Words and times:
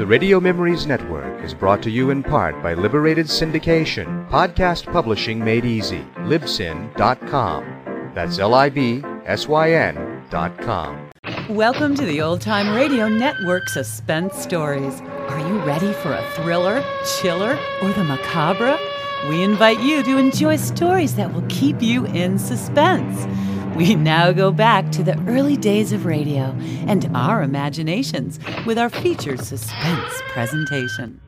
The 0.00 0.06
Radio 0.06 0.40
Memories 0.40 0.86
Network 0.86 1.44
is 1.44 1.52
brought 1.52 1.82
to 1.82 1.90
you 1.90 2.08
in 2.08 2.22
part 2.22 2.62
by 2.62 2.72
Liberated 2.72 3.26
Syndication, 3.26 4.26
podcast 4.30 4.90
publishing 4.90 5.44
made 5.44 5.66
easy, 5.66 6.06
libsyn.com. 6.20 8.12
That's 8.14 8.38
L-I-B-S-Y-N 8.38 10.24
dot 10.30 10.58
com. 10.58 11.10
Welcome 11.50 11.94
to 11.96 12.06
the 12.06 12.22
Old 12.22 12.40
Time 12.40 12.74
Radio 12.74 13.10
Network 13.10 13.68
Suspense 13.68 14.38
Stories. 14.38 15.02
Are 15.02 15.38
you 15.38 15.58
ready 15.66 15.92
for 15.92 16.14
a 16.14 16.30
thriller, 16.30 16.82
chiller, 17.20 17.58
or 17.82 17.92
the 17.92 18.04
macabre? 18.04 18.78
We 19.28 19.42
invite 19.42 19.80
you 19.80 20.02
to 20.02 20.16
enjoy 20.16 20.56
stories 20.56 21.14
that 21.16 21.30
will 21.34 21.44
keep 21.50 21.82
you 21.82 22.06
in 22.06 22.38
suspense. 22.38 23.26
We 23.76 23.94
now 23.94 24.32
go 24.32 24.52
back 24.52 24.90
to 24.92 25.02
the 25.02 25.18
early 25.26 25.56
days 25.56 25.92
of 25.92 26.04
radio 26.04 26.54
and 26.86 27.10
our 27.16 27.42
imaginations 27.42 28.38
with 28.66 28.78
our 28.78 28.90
featured 28.90 29.40
suspense 29.40 30.12
presentation. 30.28 31.20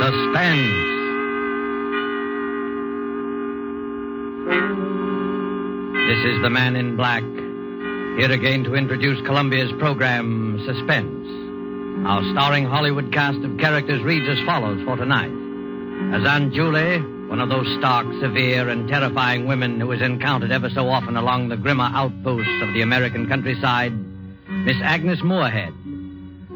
Suspense. 0.00 0.86
This 6.06 6.24
is 6.24 6.40
the 6.42 6.50
man 6.50 6.76
in 6.76 6.96
black, 6.96 7.22
here 8.18 8.30
again 8.30 8.64
to 8.64 8.74
introduce 8.76 9.20
Columbia's 9.26 9.72
program, 9.72 10.62
Suspense. 10.64 11.15
Our 12.06 12.22
starring 12.30 12.66
Hollywood 12.66 13.12
cast 13.12 13.38
of 13.38 13.58
characters 13.58 14.00
reads 14.00 14.28
as 14.28 14.38
follows 14.46 14.80
for 14.84 14.96
tonight. 14.96 15.32
As 16.14 16.24
Aunt 16.24 16.54
Julie, 16.54 17.00
one 17.26 17.40
of 17.40 17.48
those 17.48 17.66
stark, 17.80 18.06
severe, 18.20 18.68
and 18.68 18.88
terrifying 18.88 19.48
women 19.48 19.80
who 19.80 19.90
is 19.90 20.00
encountered 20.00 20.52
ever 20.52 20.70
so 20.70 20.88
often 20.88 21.16
along 21.16 21.48
the 21.48 21.56
grimmer 21.56 21.90
outposts 21.92 22.62
of 22.62 22.72
the 22.74 22.82
American 22.82 23.28
countryside, 23.28 23.92
Miss 24.48 24.76
Agnes 24.84 25.20
Moorehead. 25.24 25.74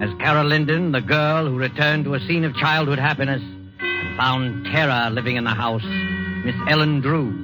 As 0.00 0.10
Carol 0.20 0.46
Linden, 0.46 0.92
the 0.92 1.00
girl 1.00 1.46
who 1.46 1.58
returned 1.58 2.04
to 2.04 2.14
a 2.14 2.20
scene 2.20 2.44
of 2.44 2.54
childhood 2.54 3.00
happiness 3.00 3.42
and 3.80 4.16
found 4.16 4.66
terror 4.66 5.10
living 5.10 5.34
in 5.34 5.42
the 5.42 5.50
house, 5.50 5.82
Miss 6.44 6.54
Ellen 6.68 7.00
Drew. 7.00 7.34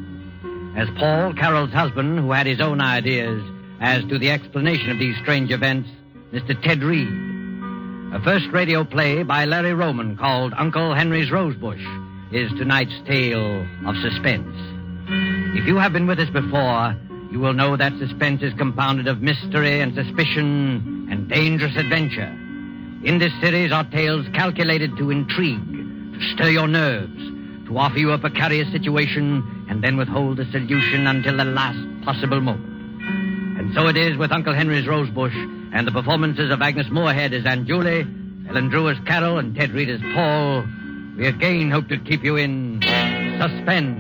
As 0.76 0.88
Paul, 0.96 1.34
Carol's 1.34 1.72
husband, 1.72 2.20
who 2.20 2.30
had 2.30 2.46
his 2.46 2.60
own 2.60 2.80
ideas 2.80 3.42
as 3.80 4.04
to 4.04 4.16
the 4.16 4.30
explanation 4.30 4.91
of 4.91 5.00
these 5.00 5.18
strange 5.18 5.50
events, 5.50 5.91
Mr. 6.32 6.62
Ted 6.62 6.84
Reed. 6.84 7.25
A 8.12 8.20
first 8.22 8.46
radio 8.52 8.84
play 8.84 9.24
by 9.24 9.44
Larry 9.44 9.74
Roman 9.74 10.16
called 10.16 10.54
Uncle 10.56 10.94
Henry's 10.94 11.30
Rosebush 11.30 11.84
is 12.30 12.50
tonight's 12.52 12.94
tale 13.04 13.66
of 13.84 13.96
suspense. 13.96 14.56
If 15.58 15.66
you 15.66 15.76
have 15.76 15.92
been 15.92 16.06
with 16.06 16.20
us 16.20 16.30
before, 16.30 16.96
you 17.32 17.40
will 17.40 17.52
know 17.52 17.76
that 17.76 17.98
suspense 17.98 18.42
is 18.42 18.54
compounded 18.54 19.08
of 19.08 19.22
mystery 19.22 19.80
and 19.80 19.92
suspicion 19.94 21.08
and 21.10 21.28
dangerous 21.28 21.76
adventure. 21.76 22.32
In 23.03 23.19
this 23.19 23.32
series 23.41 23.72
are 23.72 23.84
tales 23.84 24.26
calculated 24.32 24.97
to 24.98 25.10
intrigue, 25.10 25.72
to 26.14 26.20
stir 26.32 26.50
your 26.50 26.69
nerves, 26.69 27.66
to 27.66 27.76
offer 27.76 27.98
you 27.98 28.12
a 28.12 28.19
precarious 28.19 28.70
situation, 28.70 29.66
and 29.69 29.82
then 29.82 29.97
withhold 29.97 30.36
the 30.36 30.50
solution 30.52 31.08
until 31.08 31.36
the 31.36 31.44
last 31.44 32.04
possible 32.04 32.41
moment. 32.41 32.75
And 33.66 33.75
so 33.75 33.88
it 33.88 33.97
is 33.97 34.16
with 34.16 34.31
Uncle 34.31 34.54
Henry's 34.54 34.87
Rosebush 34.87 35.34
and 35.34 35.88
the 35.88 35.91
performances 35.91 36.53
of 36.53 36.62
Agnes 36.62 36.87
Moorehead 36.88 37.34
as 37.34 37.44
Aunt 37.44 37.66
Julie, 37.66 38.06
Ellen 38.49 38.69
Drew 38.69 38.88
as 38.88 38.97
Carol, 39.06 39.41
and 39.41 39.56
Ted 39.56 39.72
Reed 39.72 39.91
as 39.91 40.00
Paul. 40.15 40.65
We 41.19 41.27
again 41.27 41.72
hope 41.72 41.88
to 41.88 41.99
keep 41.99 42.22
you 42.22 42.37
in 42.37 42.81
suspense. 43.41 43.99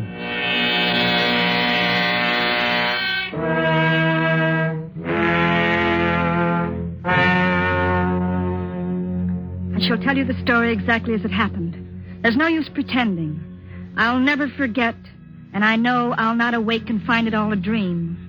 I 9.74 9.88
shall 9.88 9.98
tell 9.98 10.16
you 10.16 10.24
the 10.24 10.40
story 10.44 10.72
exactly 10.72 11.14
as 11.14 11.24
it 11.24 11.32
happened. 11.32 12.22
There's 12.22 12.36
no 12.36 12.46
use 12.46 12.68
pretending. 12.68 13.42
I'll 13.96 14.20
never 14.20 14.48
forget, 14.48 14.94
and 15.52 15.64
I 15.64 15.74
know 15.74 16.14
I'll 16.16 16.36
not 16.36 16.54
awake 16.54 16.88
and 16.88 17.02
find 17.02 17.26
it 17.26 17.34
all 17.34 17.52
a 17.52 17.56
dream. 17.56 18.25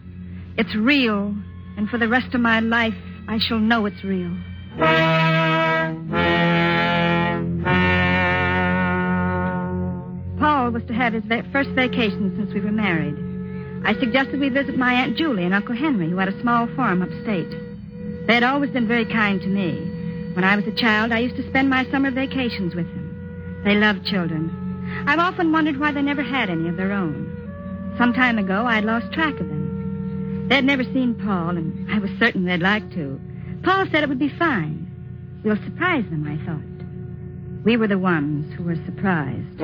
It's 0.57 0.73
real, 0.75 1.35
and 1.77 1.87
for 1.87 1.99
the 1.99 2.07
rest 2.07 2.33
of 2.33 2.41
my 2.41 2.59
life, 2.59 2.95
I 3.27 3.37
shall 3.37 3.59
know 3.59 3.85
it's 3.85 4.03
real. 4.03 4.35
Paul 10.39 10.71
was 10.71 10.81
to 10.87 10.95
have 10.95 11.13
his 11.13 11.23
first 11.51 11.69
vacation 11.69 12.33
since 12.35 12.51
we 12.55 12.61
were 12.61 12.71
married. 12.71 13.15
I 13.85 13.93
suggested 13.99 14.39
we 14.39 14.49
visit 14.49 14.77
my 14.79 14.93
Aunt 14.93 15.15
Julie 15.15 15.43
and 15.43 15.53
Uncle 15.53 15.75
Henry, 15.75 16.09
who 16.09 16.17
had 16.17 16.29
a 16.29 16.41
small 16.41 16.67
farm 16.75 17.03
upstate. 17.03 17.51
They 18.25 18.33
had 18.33 18.43
always 18.43 18.71
been 18.71 18.87
very 18.87 19.05
kind 19.05 19.39
to 19.41 19.47
me. 19.47 20.33
When 20.33 20.43
I 20.43 20.55
was 20.55 20.65
a 20.65 20.71
child, 20.75 21.11
I 21.11 21.19
used 21.19 21.35
to 21.37 21.47
spend 21.49 21.69
my 21.69 21.85
summer 21.91 22.09
vacations 22.09 22.73
with 22.73 22.87
them. 22.87 23.61
They 23.63 23.75
loved 23.75 24.05
children. 24.05 24.49
I've 25.05 25.19
often 25.19 25.51
wondered 25.51 25.79
why 25.79 25.91
they 25.91 26.01
never 26.01 26.23
had 26.23 26.49
any 26.49 26.67
of 26.67 26.77
their 26.77 26.93
own. 26.93 27.93
Some 27.99 28.13
time 28.13 28.39
ago, 28.39 28.65
I'd 28.65 28.85
lost 28.85 29.13
track 29.13 29.39
of 29.39 29.47
them. 29.47 29.56
They'd 30.49 30.63
never 30.63 30.83
seen 30.83 31.13
Paul, 31.15 31.57
and 31.57 31.91
I 31.91 31.99
was 31.99 32.09
certain 32.19 32.45
they'd 32.45 32.61
like 32.61 32.89
to. 32.93 33.19
Paul 33.63 33.85
said 33.91 34.03
it 34.03 34.09
would 34.09 34.19
be 34.19 34.29
fine. 34.29 34.85
We'll 35.43 35.61
surprise 35.63 36.05
them, 36.09 36.25
I 36.25 36.37
thought. 36.45 37.65
We 37.65 37.75
were 37.75 37.87
the 37.87 37.97
ones 37.99 38.53
who 38.53 38.63
were 38.63 38.77
surprised. 38.85 39.57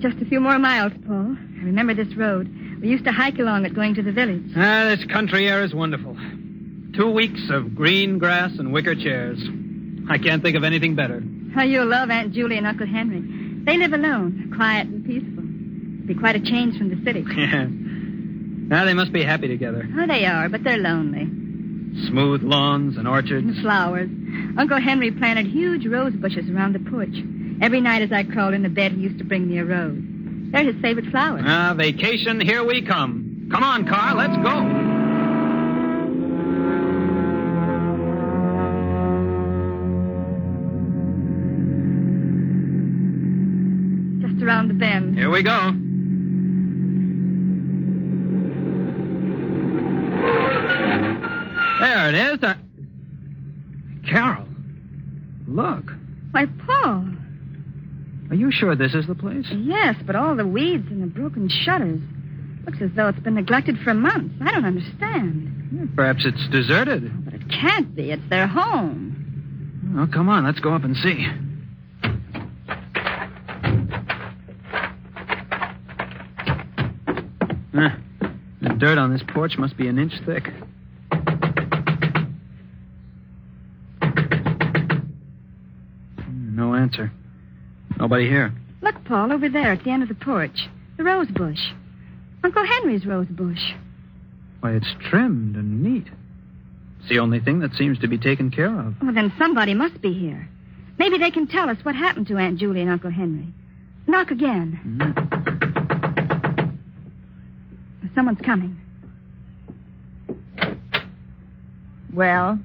Just 0.00 0.22
a 0.22 0.26
few 0.26 0.40
more 0.40 0.58
miles, 0.58 0.92
Paul. 1.06 1.36
I 1.60 1.64
remember 1.64 1.94
this 1.94 2.14
road. 2.16 2.48
We 2.80 2.88
used 2.88 3.04
to 3.04 3.12
hike 3.12 3.38
along 3.38 3.64
it 3.64 3.74
going 3.74 3.94
to 3.94 4.02
the 4.02 4.12
village. 4.12 4.44
Ah, 4.56 4.94
this 4.94 5.04
country 5.06 5.48
air 5.48 5.64
is 5.64 5.74
wonderful. 5.74 6.16
Two 6.94 7.10
weeks 7.10 7.48
of 7.50 7.74
green 7.74 8.18
grass 8.18 8.52
and 8.58 8.72
wicker 8.72 8.94
chairs. 8.94 9.38
I 10.10 10.18
can't 10.18 10.42
think 10.42 10.56
of 10.56 10.64
anything 10.64 10.94
better. 10.94 11.22
Oh, 11.56 11.62
you'll 11.62 11.86
love 11.86 12.10
Aunt 12.10 12.32
Julie 12.32 12.56
and 12.56 12.66
Uncle 12.66 12.86
Henry. 12.86 13.22
They 13.64 13.76
live 13.76 13.92
alone, 13.92 14.52
quiet 14.56 14.86
and 14.86 15.04
peaceful. 15.04 15.44
It'll 15.44 16.06
be 16.06 16.14
quite 16.14 16.36
a 16.36 16.40
change 16.40 16.78
from 16.78 16.88
the 16.90 17.02
city. 17.04 17.24
Yeah. 17.36 17.66
Now 18.68 18.84
they 18.84 18.92
must 18.92 19.12
be 19.14 19.24
happy 19.24 19.48
together. 19.48 19.88
Oh, 19.98 20.06
they 20.06 20.26
are, 20.26 20.50
but 20.50 20.62
they're 20.62 20.76
lonely. 20.76 21.24
Smooth 22.06 22.42
lawns 22.42 22.98
and 22.98 23.08
orchards. 23.08 23.46
And 23.46 23.56
flowers. 23.62 24.10
Uncle 24.58 24.78
Henry 24.78 25.10
planted 25.10 25.46
huge 25.46 25.86
rose 25.86 26.12
bushes 26.12 26.50
around 26.50 26.74
the 26.74 26.90
porch. 26.90 27.16
Every 27.62 27.80
night 27.80 28.02
as 28.02 28.12
I 28.12 28.24
crawled 28.24 28.52
into 28.52 28.68
bed, 28.68 28.92
he 28.92 29.00
used 29.00 29.18
to 29.18 29.24
bring 29.24 29.48
me 29.48 29.56
a 29.58 29.64
rose. 29.64 29.98
They're 30.52 30.64
his 30.70 30.80
favorite 30.82 31.06
flowers. 31.06 31.44
Ah, 31.46 31.72
vacation, 31.76 32.40
here 32.40 32.62
we 32.62 32.82
come. 32.84 33.48
Come 33.50 33.64
on, 33.64 33.86
car, 33.86 34.14
let's 34.14 34.36
go. 34.36 34.87
Here 45.28 45.34
we 45.34 45.42
go. 45.42 45.72
There 51.80 52.08
it 52.08 52.14
is. 52.14 52.42
Uh... 52.42 52.54
Carol, 54.08 54.46
look. 55.46 55.84
Why, 56.30 56.46
Paul. 56.64 57.10
Are 58.30 58.34
you 58.34 58.50
sure 58.50 58.74
this 58.74 58.94
is 58.94 59.06
the 59.06 59.14
place? 59.14 59.44
Yes, 59.50 59.96
but 60.06 60.16
all 60.16 60.34
the 60.34 60.46
weeds 60.46 60.86
and 60.90 61.02
the 61.02 61.06
broken 61.06 61.50
shutters. 61.50 62.00
Looks 62.64 62.78
as 62.80 62.88
though 62.96 63.08
it's 63.08 63.20
been 63.20 63.34
neglected 63.34 63.76
for 63.84 63.92
months. 63.92 64.34
I 64.40 64.50
don't 64.52 64.64
understand. 64.64 65.92
Perhaps 65.94 66.24
it's 66.24 66.48
deserted. 66.48 67.26
But 67.26 67.34
it 67.34 67.42
can't 67.50 67.94
be. 67.94 68.12
It's 68.12 68.30
their 68.30 68.46
home. 68.46 69.92
Well, 69.94 70.06
come 70.06 70.30
on, 70.30 70.46
let's 70.46 70.60
go 70.60 70.72
up 70.72 70.84
and 70.84 70.96
see. 70.96 71.26
Huh. 77.78 77.90
The 78.60 78.70
dirt 78.70 78.98
on 78.98 79.12
this 79.12 79.22
porch 79.28 79.56
must 79.56 79.76
be 79.76 79.86
an 79.86 80.00
inch 80.00 80.14
thick. 80.26 80.48
Hmm, 86.18 86.56
no 86.56 86.74
answer. 86.74 87.12
Nobody 87.98 88.28
here. 88.28 88.52
Look, 88.82 88.96
Paul, 89.04 89.32
over 89.32 89.48
there 89.48 89.70
at 89.72 89.84
the 89.84 89.90
end 89.90 90.02
of 90.02 90.08
the 90.08 90.16
porch. 90.16 90.68
The 90.96 91.04
rose 91.04 91.28
bush. 91.28 91.60
Uncle 92.42 92.64
Henry's 92.64 93.06
rose 93.06 93.28
bush. 93.28 93.72
Why, 94.60 94.72
it's 94.72 94.92
trimmed 95.08 95.54
and 95.54 95.80
neat. 95.82 96.06
It's 96.98 97.08
the 97.08 97.20
only 97.20 97.38
thing 97.38 97.60
that 97.60 97.74
seems 97.74 98.00
to 98.00 98.08
be 98.08 98.18
taken 98.18 98.50
care 98.50 98.76
of. 98.76 98.94
Well, 99.00 99.14
then 99.14 99.32
somebody 99.38 99.74
must 99.74 100.02
be 100.02 100.12
here. 100.12 100.48
Maybe 100.98 101.16
they 101.18 101.30
can 101.30 101.46
tell 101.46 101.70
us 101.70 101.78
what 101.84 101.94
happened 101.94 102.26
to 102.26 102.38
Aunt 102.38 102.58
Julie 102.58 102.80
and 102.80 102.90
Uncle 102.90 103.10
Henry. 103.10 103.46
Knock 104.08 104.32
again. 104.32 104.80
Mm. 104.84 105.37
Someone's 108.18 108.40
coming. 108.40 108.76
Well, 112.12 112.58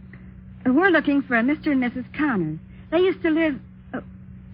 We're 0.65 0.89
looking 0.89 1.21
for 1.21 1.35
a 1.35 1.43
Mr. 1.43 1.67
and 1.67 1.83
Mrs. 1.83 2.11
Connors. 2.17 2.57
They 2.89 2.97
used 2.97 3.21
to 3.21 3.29
live. 3.29 3.59
Uh, 3.93 4.01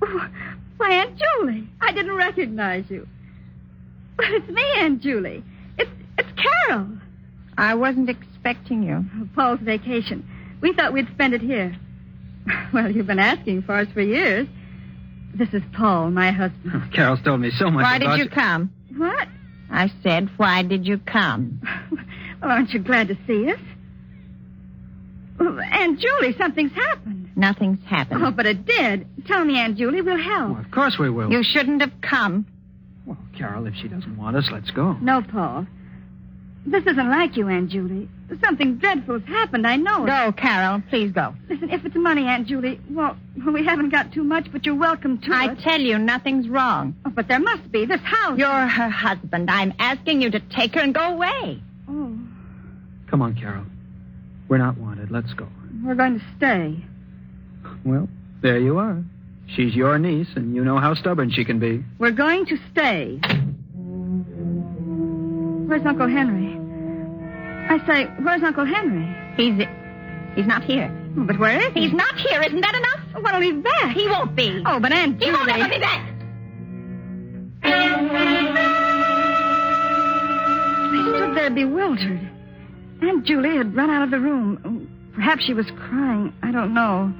oh, 0.01 0.27
why, 0.75 0.91
Aunt 0.91 1.17
Julie! 1.17 1.69
I 1.79 1.93
didn't 1.93 2.17
recognize 2.17 2.83
you. 2.89 3.07
But 4.17 4.25
it's 4.29 4.49
me, 4.49 4.61
Aunt 4.79 5.01
Julie. 5.01 5.41
It's 5.77 5.89
it's 6.17 6.27
Carol. 6.67 6.89
I 7.57 7.75
wasn't 7.75 8.09
expecting 8.09 8.83
you. 8.83 9.05
Paul's 9.33 9.61
vacation. 9.61 10.27
We 10.59 10.73
thought 10.73 10.91
we'd 10.91 11.07
spend 11.13 11.33
it 11.33 11.41
here. 11.41 11.77
Well, 12.73 12.91
you've 12.91 13.07
been 13.07 13.19
asking 13.19 13.61
for 13.61 13.75
us 13.75 13.87
for 13.93 14.01
years. 14.01 14.49
This 15.33 15.53
is 15.53 15.61
Paul, 15.71 16.11
my 16.11 16.31
husband. 16.31 16.91
Carol's 16.93 17.21
told 17.23 17.39
me 17.39 17.51
so 17.51 17.71
much 17.71 17.83
Why 17.83 17.99
did 17.99 18.07
about 18.07 18.17
you 18.19 18.27
come? 18.27 18.73
What? 18.97 19.29
I 19.71 19.91
said, 20.03 20.29
why 20.37 20.63
did 20.63 20.85
you 20.87 20.97
come? 20.99 21.61
Well, 22.41 22.51
aren't 22.51 22.69
you 22.69 22.79
glad 22.79 23.09
to 23.09 23.17
see 23.27 23.51
us? 23.51 23.59
Aunt 25.41 25.99
Julie, 25.99 26.33
something's 26.37 26.71
happened. 26.71 27.29
Nothing's 27.35 27.83
happened. 27.85 28.23
Oh, 28.23 28.31
but 28.31 28.45
it 28.45 28.65
did. 28.65 29.05
Tell 29.27 29.43
me, 29.43 29.57
Aunt 29.59 29.77
Julie, 29.77 30.01
we'll 30.01 30.17
help. 30.17 30.51
Well, 30.51 30.59
of 30.61 30.71
course 30.71 30.97
we 30.97 31.09
will. 31.09 31.29
You 31.29 31.43
shouldn't 31.43 31.81
have 31.81 31.91
come. 32.01 32.45
Well, 33.05 33.17
Carol, 33.37 33.67
if 33.67 33.75
she 33.75 33.89
doesn't 33.89 34.17
want 34.17 34.37
us, 34.37 34.47
let's 34.53 34.71
go. 34.71 34.93
No, 35.01 35.21
Paul. 35.21 35.67
This 36.69 36.83
isn't 36.85 37.09
like 37.09 37.35
you, 37.35 37.47
Aunt 37.47 37.69
Julie. 37.69 38.07
Something 38.43 38.75
dreadful 38.77 39.19
has 39.19 39.27
happened, 39.27 39.65
I 39.65 39.75
know 39.75 40.03
it. 40.03 40.07
Go, 40.07 40.31
Carol. 40.33 40.83
Please 40.89 41.11
go. 41.11 41.33
Listen, 41.49 41.71
if 41.71 41.83
it's 41.83 41.95
money, 41.95 42.25
Aunt 42.25 42.47
Julie, 42.47 42.79
well, 42.91 43.17
well, 43.43 43.53
we 43.53 43.65
haven't 43.65 43.89
got 43.89 44.11
too 44.13 44.23
much, 44.23 44.51
but 44.51 44.65
you're 44.67 44.75
welcome 44.75 45.17
to 45.21 45.33
I 45.33 45.51
it. 45.53 45.59
tell 45.61 45.79
you, 45.81 45.97
nothing's 45.97 46.47
wrong. 46.47 46.95
Oh, 47.05 47.09
but 47.09 47.27
there 47.27 47.39
must 47.39 47.71
be. 47.71 47.85
This 47.85 48.01
house. 48.01 48.37
You're 48.37 48.67
her 48.67 48.89
husband. 48.89 49.49
I'm 49.49 49.73
asking 49.79 50.21
you 50.21 50.29
to 50.29 50.39
take 50.39 50.75
her 50.75 50.81
and 50.81 50.93
go 50.93 51.01
away. 51.15 51.61
Oh, 51.89 52.15
Come 53.09 53.23
on, 53.23 53.33
Carol. 53.35 53.65
We're 54.47 54.59
not 54.59 54.77
wanted. 54.77 55.09
Let's 55.09 55.33
go. 55.33 55.47
we're 55.83 55.95
going 55.95 56.19
to 56.19 56.25
stay. 56.37 56.75
Well, 57.83 58.07
there 58.43 58.59
you 58.59 58.77
are. 58.77 59.03
She's 59.55 59.73
your 59.73 59.97
niece, 59.97 60.27
and 60.35 60.53
you 60.55 60.63
know 60.63 60.77
how 60.77 60.93
stubborn 60.93 61.31
she 61.31 61.43
can 61.43 61.57
be. 61.57 61.83
We're 61.97 62.11
going 62.11 62.45
to 62.45 62.57
stay. 62.71 63.19
Where's 65.67 65.85
Uncle 65.85 66.07
Henry? 66.07 66.38
I 67.69 67.77
say, 67.85 68.05
where's 68.23 68.41
Uncle 68.43 68.65
Henry? 68.65 69.05
He's 69.37 69.55
he's 70.35 70.47
not 70.47 70.63
here. 70.63 70.91
Oh, 71.17 71.23
but 71.25 71.37
where 71.39 71.59
is 71.67 71.73
he? 71.73 71.81
He's 71.87 71.93
not 71.93 72.15
here. 72.19 72.41
Isn't 72.41 72.61
that 72.61 72.75
enough? 72.75 72.99
Oh, 73.15 73.21
When'll 73.21 73.41
he 73.41 73.51
be 73.53 73.61
back? 73.61 73.95
He 73.95 74.07
won't 74.07 74.35
be. 74.35 74.61
Oh, 74.65 74.79
but 74.79 74.91
Aunt 74.91 75.19
Julie. 75.19 75.31
He 75.31 75.37
won't 75.37 75.49
ever 75.51 75.69
be 75.69 75.79
back. 75.79 76.05
I 80.91 81.13
stood 81.15 81.35
there 81.37 81.49
bewildered. 81.49 82.19
Aunt 83.01 83.25
Julie 83.25 83.57
had 83.57 83.75
run 83.75 83.89
out 83.89 84.03
of 84.03 84.11
the 84.11 84.19
room. 84.19 84.89
Perhaps 85.15 85.45
she 85.45 85.53
was 85.53 85.65
crying. 85.77 86.33
I 86.43 86.51
don't 86.51 86.73
know. 86.73 87.13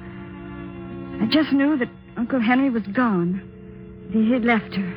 I 1.22 1.26
just 1.30 1.52
knew 1.52 1.76
that 1.78 1.88
Uncle 2.16 2.40
Henry 2.40 2.70
was 2.70 2.82
gone. 2.88 3.40
He 4.12 4.30
had 4.32 4.44
left 4.44 4.74
her. 4.74 4.92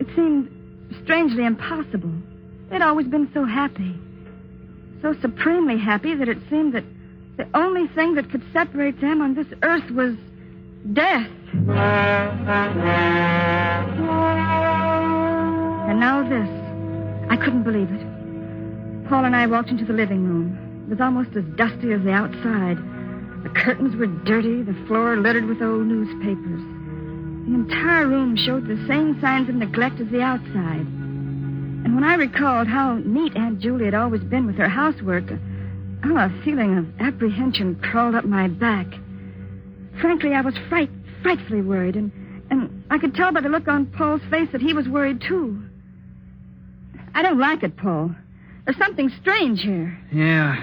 It 0.00 0.06
seemed 0.14 0.50
strangely 1.02 1.44
impossible. 1.44 2.12
They'd 2.70 2.82
always 2.82 3.06
been 3.06 3.28
so 3.34 3.44
happy. 3.44 3.94
So 5.02 5.14
supremely 5.20 5.78
happy 5.78 6.14
that 6.14 6.28
it 6.28 6.38
seemed 6.48 6.72
that 6.74 6.84
the 7.36 7.46
only 7.54 7.86
thing 7.88 8.14
that 8.14 8.30
could 8.30 8.42
separate 8.52 9.00
them 9.00 9.20
on 9.20 9.34
this 9.34 9.46
earth 9.62 9.90
was 9.90 10.16
death. 10.92 11.28
And 15.88 16.00
now 16.00 16.22
this. 16.28 16.48
I 17.30 17.36
couldn't 17.36 17.64
believe 17.64 17.90
it. 17.90 19.08
Paul 19.08 19.24
and 19.24 19.36
I 19.36 19.46
walked 19.46 19.68
into 19.68 19.84
the 19.84 19.92
living 19.92 20.24
room. 20.26 20.58
It 20.86 20.90
was 20.90 21.00
almost 21.00 21.36
as 21.36 21.44
dusty 21.56 21.92
as 21.92 22.02
the 22.02 22.12
outside. 22.12 22.78
The 23.42 23.50
curtains 23.50 23.94
were 23.96 24.06
dirty, 24.06 24.62
the 24.62 24.74
floor 24.86 25.16
littered 25.16 25.44
with 25.44 25.62
old 25.62 25.86
newspapers. 25.86 26.62
The 27.46 27.54
entire 27.54 28.06
room 28.08 28.36
showed 28.36 28.66
the 28.66 28.82
same 28.88 29.20
signs 29.20 29.48
of 29.48 29.54
neglect 29.56 30.00
as 30.00 30.08
the 30.08 30.22
outside. 30.22 30.86
And 31.84 31.94
when 31.94 32.04
I 32.04 32.14
recalled 32.14 32.68
how 32.68 32.96
neat 33.04 33.36
Aunt 33.36 33.60
Julie 33.60 33.84
had 33.84 33.94
always 33.94 34.22
been 34.22 34.46
with 34.46 34.56
her 34.56 34.68
housework, 34.68 35.24
oh, 36.04 36.16
a 36.16 36.42
feeling 36.44 36.78
of 36.78 36.86
apprehension 37.00 37.76
crawled 37.76 38.14
up 38.14 38.24
my 38.24 38.48
back. 38.48 38.86
Frankly, 40.00 40.32
I 40.32 40.40
was 40.40 40.54
fright, 40.68 40.90
frightfully 41.22 41.62
worried, 41.62 41.96
and, 41.96 42.12
and 42.50 42.84
I 42.90 42.98
could 42.98 43.14
tell 43.14 43.32
by 43.32 43.40
the 43.40 43.48
look 43.48 43.68
on 43.68 43.86
Paul's 43.86 44.22
face 44.30 44.48
that 44.52 44.60
he 44.60 44.74
was 44.74 44.88
worried 44.88 45.22
too. 45.26 45.62
I 47.14 47.22
don't 47.22 47.38
like 47.38 47.62
it, 47.62 47.76
Paul. 47.76 48.14
There's 48.64 48.78
something 48.78 49.10
strange 49.20 49.62
here. 49.62 49.96
Yeah. 50.12 50.56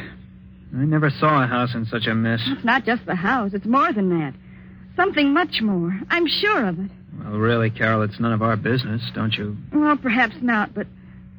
I 0.76 0.86
never 0.86 1.10
saw 1.10 1.44
a 1.44 1.48
house 1.48 1.74
in 1.74 1.86
such 1.86 2.08
a 2.08 2.16
mess. 2.16 2.42
It's 2.48 2.66
not 2.66 2.86
just 2.86 3.06
the 3.06 3.16
house, 3.16 3.52
it's 3.54 3.66
more 3.66 3.94
than 3.94 4.10
that. 4.20 4.34
Something 4.96 5.34
much 5.34 5.62
more. 5.62 6.00
I'm 6.10 6.28
sure 6.28 6.68
of 6.68 6.80
it. 6.80 6.92
Well, 7.20 7.38
really, 7.38 7.70
Carol, 7.70 8.02
it's 8.04 8.20
none 8.20 8.34
of 8.34 8.42
our 8.42 8.56
business, 8.56 9.02
don't 9.14 9.34
you? 9.34 9.56
Well, 9.72 9.98
perhaps 9.98 10.36
not, 10.42 10.74
but 10.74 10.88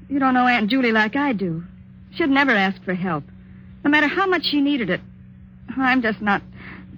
you 0.09 0.19
don't 0.19 0.35
know 0.35 0.47
Aunt 0.47 0.71
Julie 0.71 0.93
like 0.93 1.17
I 1.17 1.33
do. 1.33 1.65
She'd 2.15 2.31
never 2.31 2.53
ask 2.53 2.83
for 2.85 2.95
help, 2.95 3.25
no 3.85 3.91
matter 3.91 4.07
how 4.07 4.27
much 4.27 4.45
she 4.45 4.61
needed 4.61 4.91
it. 4.91 5.01
I'm 5.77 6.03
just 6.03 6.21
not 6.21 6.43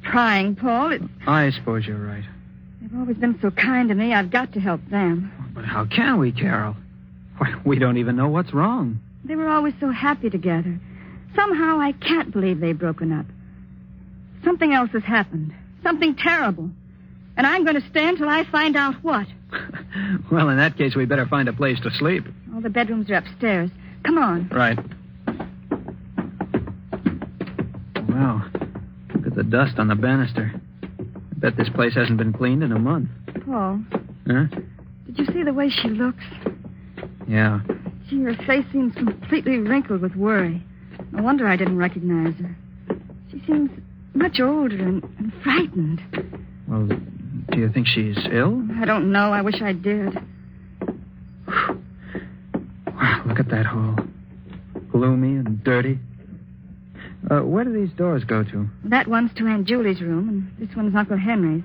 prying, 0.02 0.56
Paul. 0.56 0.92
It's, 0.92 1.04
I 1.26 1.50
suppose 1.50 1.86
you're 1.86 1.98
right. 1.98 2.24
they've 2.80 2.98
always 2.98 3.16
been 3.16 3.38
so 3.40 3.50
kind 3.50 3.88
to 3.88 3.94
me. 3.94 4.12
I've 4.12 4.30
got 4.30 4.52
to 4.52 4.60
help 4.60 4.80
them. 4.90 5.32
But 5.54 5.64
how 5.64 5.86
can 5.86 6.18
we, 6.18 6.32
Carol? 6.32 6.76
Why, 7.38 7.54
we 7.64 7.78
don't 7.78 7.96
even 7.96 8.16
know 8.16 8.28
what's 8.28 8.52
wrong. 8.52 9.00
They 9.24 9.34
were 9.34 9.48
always 9.48 9.74
so 9.80 9.90
happy 9.90 10.30
together. 10.30 10.78
Somehow 11.34 11.80
I 11.80 11.92
can't 11.92 12.32
believe 12.32 12.60
they've 12.60 12.78
broken 12.78 13.12
up. 13.12 13.26
Something 14.44 14.72
else 14.72 14.90
has 14.92 15.02
happened. 15.02 15.52
Something 15.82 16.16
terrible. 16.16 16.70
And 17.36 17.46
I'm 17.46 17.64
going 17.64 17.80
to 17.80 17.88
stay 17.90 18.08
until 18.08 18.28
I 18.28 18.44
find 18.50 18.76
out 18.76 18.94
what. 19.02 19.26
well, 20.30 20.48
in 20.48 20.56
that 20.56 20.78
case, 20.78 20.94
we'd 20.94 21.08
better 21.08 21.26
find 21.26 21.48
a 21.48 21.52
place 21.52 21.78
to 21.80 21.90
sleep. 21.90 22.24
The 22.66 22.70
bedrooms 22.70 23.08
are 23.12 23.14
upstairs. 23.14 23.70
Come 24.02 24.18
on. 24.18 24.48
Right. 24.48 24.76
Wow. 28.08 28.42
Look 29.14 29.24
at 29.28 29.36
the 29.36 29.44
dust 29.44 29.78
on 29.78 29.86
the 29.86 29.94
banister. 29.94 30.50
I 30.82 31.38
bet 31.38 31.56
this 31.56 31.68
place 31.68 31.94
hasn't 31.94 32.18
been 32.18 32.32
cleaned 32.32 32.64
in 32.64 32.72
a 32.72 32.78
month. 32.80 33.08
Paul, 33.44 33.84
Huh? 34.26 34.46
did 35.06 35.16
you 35.16 35.26
see 35.26 35.44
the 35.44 35.52
way 35.54 35.68
she 35.70 35.90
looks? 35.90 36.24
Yeah. 37.28 37.60
Gee, 38.10 38.22
her 38.24 38.34
face 38.34 38.64
seems 38.72 38.96
completely 38.96 39.58
wrinkled 39.58 40.00
with 40.00 40.16
worry. 40.16 40.60
No 41.12 41.22
wonder 41.22 41.46
I 41.46 41.54
didn't 41.56 41.78
recognize 41.78 42.34
her. 42.40 42.56
She 43.30 43.40
seems 43.46 43.70
much 44.14 44.40
older 44.40 44.74
and, 44.76 45.04
and 45.20 45.32
frightened. 45.44 46.02
Well, 46.66 46.88
do 46.88 47.58
you 47.60 47.70
think 47.70 47.86
she's 47.86 48.18
ill? 48.32 48.66
I 48.80 48.84
don't 48.86 49.12
know. 49.12 49.32
I 49.32 49.42
wish 49.42 49.62
I 49.62 49.72
did. 49.72 50.18
Wow, 52.98 53.25
look 53.36 53.46
at 53.46 53.50
that 53.50 53.66
hall. 53.66 53.96
Gloomy 54.90 55.36
and 55.36 55.62
dirty. 55.62 55.98
Uh, 57.30 57.40
where 57.40 57.64
do 57.64 57.72
these 57.72 57.94
doors 57.96 58.24
go 58.24 58.42
to? 58.42 58.66
That 58.84 59.08
one's 59.08 59.34
to 59.34 59.46
Aunt 59.46 59.66
Julie's 59.66 60.00
room, 60.00 60.28
and 60.28 60.68
this 60.68 60.74
one's 60.76 60.94
Uncle 60.94 61.18
Henry's. 61.18 61.64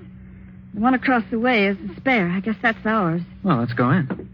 The 0.74 0.80
one 0.80 0.94
across 0.94 1.22
the 1.30 1.38
way 1.38 1.66
is 1.66 1.76
the 1.78 1.94
spare. 1.96 2.28
I 2.28 2.40
guess 2.40 2.56
that's 2.62 2.84
ours. 2.84 3.22
Well, 3.42 3.58
let's 3.58 3.72
go 3.72 3.90
in. 3.90 4.28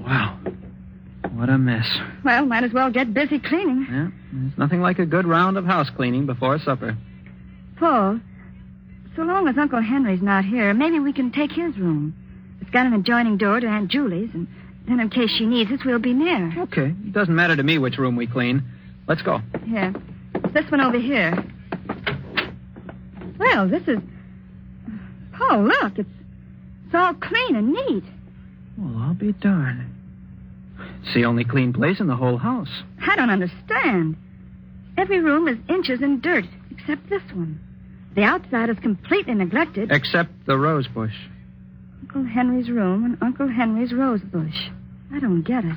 Wow. 0.00 0.38
What 1.32 1.48
a 1.48 1.58
mess. 1.58 1.86
Well, 2.24 2.46
might 2.46 2.64
as 2.64 2.72
well 2.72 2.90
get 2.90 3.14
busy 3.14 3.38
cleaning. 3.38 3.86
Yeah, 3.90 4.08
there's 4.32 4.58
nothing 4.58 4.80
like 4.80 4.98
a 4.98 5.06
good 5.06 5.26
round 5.26 5.56
of 5.56 5.64
house 5.64 5.88
cleaning 5.96 6.26
before 6.26 6.58
supper. 6.58 6.96
Paul, 7.78 8.20
so 9.16 9.22
long 9.22 9.48
as 9.48 9.56
Uncle 9.58 9.80
Henry's 9.80 10.22
not 10.22 10.44
here, 10.44 10.74
maybe 10.74 11.00
we 11.00 11.12
can 11.12 11.32
take 11.32 11.50
his 11.50 11.76
room. 11.76 12.14
It's 12.68 12.74
got 12.74 12.84
an 12.84 12.92
adjoining 12.92 13.38
door 13.38 13.60
to 13.60 13.66
Aunt 13.66 13.90
Julie's, 13.90 14.28
and 14.34 14.46
then 14.86 15.00
in 15.00 15.08
case 15.08 15.30
she 15.38 15.46
needs 15.46 15.72
us, 15.72 15.80
we'll 15.86 15.98
be 15.98 16.12
near. 16.12 16.52
Okay. 16.64 16.88
It 16.88 17.14
doesn't 17.14 17.34
matter 17.34 17.56
to 17.56 17.62
me 17.62 17.78
which 17.78 17.96
room 17.96 18.14
we 18.14 18.26
clean. 18.26 18.62
Let's 19.06 19.22
go. 19.22 19.40
Here. 19.64 19.94
It's 20.34 20.52
this 20.52 20.70
one 20.70 20.82
over 20.82 20.98
here. 20.98 21.32
Well, 23.38 23.70
this 23.70 23.80
is. 23.88 24.00
Paul, 25.32 25.64
look. 25.64 25.98
It's, 25.98 26.10
it's 26.84 26.94
all 26.94 27.14
clean 27.14 27.56
and 27.56 27.72
neat. 27.72 28.04
Well, 28.76 29.02
I'll 29.02 29.14
be 29.14 29.32
darned. 29.32 29.90
It's 31.04 31.14
the 31.14 31.24
only 31.24 31.44
clean 31.44 31.72
place 31.72 32.00
in 32.00 32.06
the 32.06 32.16
whole 32.16 32.36
house. 32.36 32.82
I 33.00 33.16
don't 33.16 33.30
understand. 33.30 34.14
Every 34.98 35.20
room 35.20 35.48
is 35.48 35.56
inches 35.70 36.02
in 36.02 36.20
dirt, 36.20 36.44
except 36.70 37.08
this 37.08 37.22
one. 37.32 37.60
The 38.14 38.24
outside 38.24 38.68
is 38.68 38.78
completely 38.80 39.32
neglected. 39.32 39.90
Except 39.90 40.28
the 40.44 40.58
rose 40.58 40.86
bush. 40.86 41.14
Uncle 42.02 42.24
Henry's 42.24 42.70
room 42.70 43.04
and 43.04 43.18
Uncle 43.22 43.48
Henry's 43.48 43.92
rose 43.92 44.20
bush. 44.20 44.68
I 45.12 45.18
don't 45.20 45.42
get 45.42 45.64
it. 45.64 45.76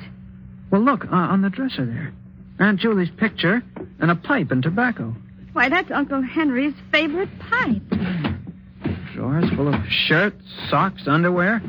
Well, 0.70 0.82
look, 0.82 1.04
uh, 1.06 1.14
on 1.14 1.42
the 1.42 1.50
dresser 1.50 1.84
there. 1.84 2.12
Aunt 2.58 2.80
Julie's 2.80 3.10
picture 3.18 3.62
and 4.00 4.10
a 4.10 4.14
pipe 4.14 4.50
and 4.50 4.62
tobacco. 4.62 5.14
Why, 5.52 5.68
that's 5.68 5.90
Uncle 5.90 6.22
Henry's 6.22 6.74
favorite 6.90 7.28
pipe. 7.38 7.82
Drawers 9.14 9.50
full 9.54 9.68
of 9.72 9.80
shirts, 9.88 10.42
socks, 10.70 11.02
underwear. 11.06 11.60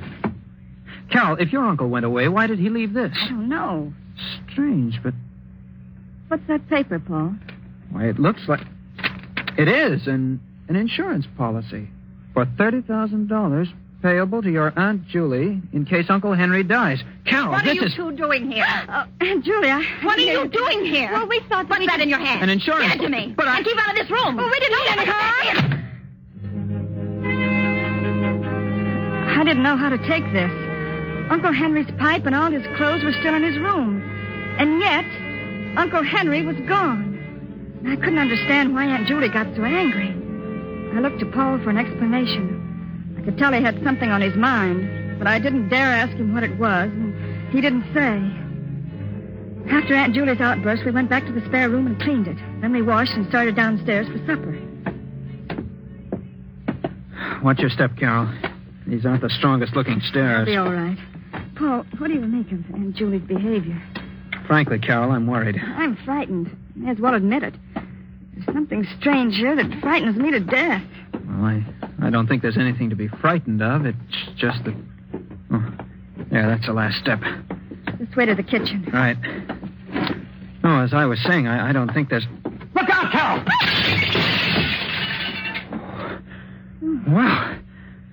Carol, 1.12 1.36
if 1.40 1.52
your 1.52 1.66
uncle 1.66 1.90
went 1.90 2.06
away, 2.06 2.28
why 2.30 2.48
did 2.48 2.60
he 2.60 2.70
leave 2.70 2.94
this? 2.94 3.12
I 3.22 3.30
don't 3.30 3.50
know. 3.50 3.94
Strange, 4.52 5.00
but 5.04 5.14
What's 6.30 6.48
that 6.48 6.68
paper, 6.70 7.00
Paul? 7.00 7.36
why, 7.92 8.06
it 8.06 8.20
looks 8.20 8.42
like. 8.48 8.62
It 9.58 9.68
is 9.68 10.08
an, 10.08 10.40
an 10.68 10.76
insurance 10.76 11.28
policy 11.38 11.90
for 12.34 12.46
$30,000 12.46 13.74
payable 14.04 14.42
to 14.44 14.52
your 14.52 14.78
Aunt 14.78 15.08
Julie 15.08 15.62
in 15.72 15.86
case 15.86 16.06
Uncle 16.10 16.34
Henry 16.34 16.62
dies. 16.64 17.02
Carol, 17.26 17.52
what 17.52 17.62
are 17.64 17.66
this 17.66 17.76
you 17.76 17.84
is 17.84 17.94
two 17.96 18.12
doing 18.12 18.52
here? 18.52 18.66
Uh, 18.68 19.06
Aunt 19.22 19.44
Julia. 19.46 19.82
what 20.04 20.20
are 20.20 20.22
you 20.22 20.48
doing 20.50 20.86
here? 20.86 21.10
Well, 21.14 21.26
we 21.28 21.40
thought 21.50 21.64
that 21.64 21.70
What's 21.70 21.80
we 21.80 21.86
that 21.88 21.94
could- 21.96 22.04
in 22.04 22.10
your 22.10 22.20
hand? 22.20 22.44
An 22.44 22.50
insurance 22.50 22.92
Give 22.94 23.02
it 23.02 23.06
to 23.06 23.10
me. 23.10 23.34
But 23.36 23.48
I- 23.48 23.58
And 23.58 23.66
keep 23.66 23.78
out 23.80 23.90
of 23.92 23.96
this 23.96 24.12
room. 24.12 24.36
Well, 24.36 24.50
we 24.52 24.60
didn't 24.60 24.78
need 24.78 24.90
any 24.92 25.06
car. 25.06 25.80
I 29.40 29.44
didn't 29.46 29.64
know 29.64 29.76
how 29.78 29.90
to 29.90 29.98
take 30.08 30.24
this. 30.32 30.52
Uncle 31.32 31.52
Henry's 31.54 31.90
pipe 32.00 32.26
and 32.26 32.36
all 32.36 32.52
his 32.52 32.64
clothes 32.78 33.04
were 33.04 33.14
still 33.20 33.34
in 33.34 33.44
his 33.44 33.58
room. 33.58 34.02
And 34.60 34.80
yet, 34.80 35.06
Uncle 35.78 36.04
Henry 36.04 36.46
was 36.46 36.56
gone. 36.68 37.12
I 37.88 37.96
couldn't 37.96 38.20
understand 38.20 38.74
why 38.74 38.86
Aunt 38.86 39.08
Julie 39.08 39.30
got 39.30 39.48
so 39.56 39.64
angry. 39.64 40.10
I 40.96 41.00
looked 41.00 41.20
to 41.20 41.26
Paul 41.26 41.58
for 41.64 41.70
an 41.72 41.78
explanation. 41.78 42.60
I 43.24 43.26
could 43.26 43.38
tell 43.38 43.54
he 43.54 43.64
had 43.64 43.82
something 43.86 44.12
on 44.12 44.20
his 44.20 44.36
mind, 44.36 45.18
but 45.18 45.28
I 45.28 45.40
didn't 45.40 45.70
dare 45.70 45.88
ask 45.88 46.12
him 46.18 46.34
what 46.34 46.44
it 46.44 46.60
was, 46.60 46.92
and 46.92 47.54
he 47.54 47.62
didn't 47.62 47.86
say. 47.94 48.20
After 49.72 49.94
Aunt 49.96 50.14
Julie's 50.14 50.42
outburst, 50.42 50.84
we 50.84 50.92
went 50.92 51.10
back 51.10 51.26
to 51.28 51.32
the 51.32 51.40
spare 51.46 51.70
room 51.70 51.88
and 51.88 51.98
cleaned 52.02 52.28
it. 52.28 52.36
Then 52.60 52.74
we 52.74 52.82
washed 52.82 53.14
and 53.14 53.26
started 53.30 53.56
downstairs 53.56 54.08
for 54.08 54.18
supper. 54.28 54.60
Watch 57.42 57.60
your 57.60 57.70
step, 57.70 57.92
Carol. 57.98 58.28
These 58.88 59.06
aren't 59.06 59.22
the 59.22 59.30
strongest 59.30 59.74
looking 59.74 60.02
stairs. 60.02 60.50
It'll 60.50 60.66
be 60.66 60.70
all 60.70 60.74
right. 60.74 60.98
Paul, 61.56 61.86
what 62.00 62.08
do 62.08 62.14
you 62.16 62.20
make 62.20 62.52
of 62.52 62.60
Aunt 62.76 62.94
Julie's 62.94 63.22
behavior? 63.22 63.82
Frankly, 64.48 64.80
Carol, 64.80 65.12
I'm 65.12 65.28
worried. 65.28 65.56
I'm 65.64 65.96
frightened. 66.04 66.54
May 66.76 66.92
as 66.92 67.00
well 67.00 67.14
admit 67.16 67.44
it. 67.44 67.54
There's 68.34 68.54
something 68.54 68.86
strange 69.00 69.36
here 69.36 69.56
that 69.56 69.80
frightens 69.80 70.18
me 70.18 70.32
to 70.32 70.42
death. 70.42 70.84
Well, 71.14 71.46
I, 71.46 71.66
I 72.04 72.10
don't 72.10 72.28
think 72.28 72.42
there's 72.42 72.58
anything 72.58 72.90
to 72.90 72.96
be 72.96 73.08
frightened 73.08 73.62
of. 73.62 73.86
It's 73.86 73.98
just 74.36 74.64
that. 74.66 74.76
Oh, 75.52 75.72
there, 76.30 76.48
that's 76.50 76.66
the 76.66 76.74
last 76.74 77.00
step. 77.00 77.22
This 77.98 78.14
way 78.16 78.26
to 78.26 78.36
the 78.36 78.44
kitchen. 78.44 78.90
Right. 78.92 79.18
Oh, 80.66 80.82
as 80.82 80.94
I 80.94 81.06
was 81.06 81.22
saying, 81.24 81.48
I, 81.48 81.70
I 81.70 81.72
don't 81.72 81.94
think 81.94 82.10
there's. 82.10 82.26
Look 82.76 82.90
out, 82.90 83.12
Carol! 83.12 83.44
Wow, 87.08 87.58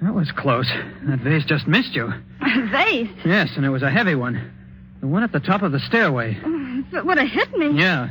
that 0.02 0.14
was 0.14 0.30
close. 0.36 0.70
That 1.08 1.20
vase 1.20 1.44
just 1.44 1.66
missed 1.66 1.94
you. 1.94 2.12
A 2.42 2.66
vase? 2.70 3.08
Yes, 3.24 3.50
and 3.56 3.64
it 3.64 3.70
was 3.70 3.82
a 3.82 3.90
heavy 3.90 4.14
one. 4.14 4.52
The 5.00 5.08
one 5.08 5.24
at 5.24 5.32
the 5.32 5.40
top 5.40 5.62
of 5.62 5.72
the 5.72 5.80
stairway. 5.80 6.34
Mm, 6.34 6.86
if 6.86 6.94
it 6.94 7.06
would 7.06 7.18
have 7.18 7.28
hit 7.28 7.56
me. 7.56 7.80
Yeah. 7.80 8.10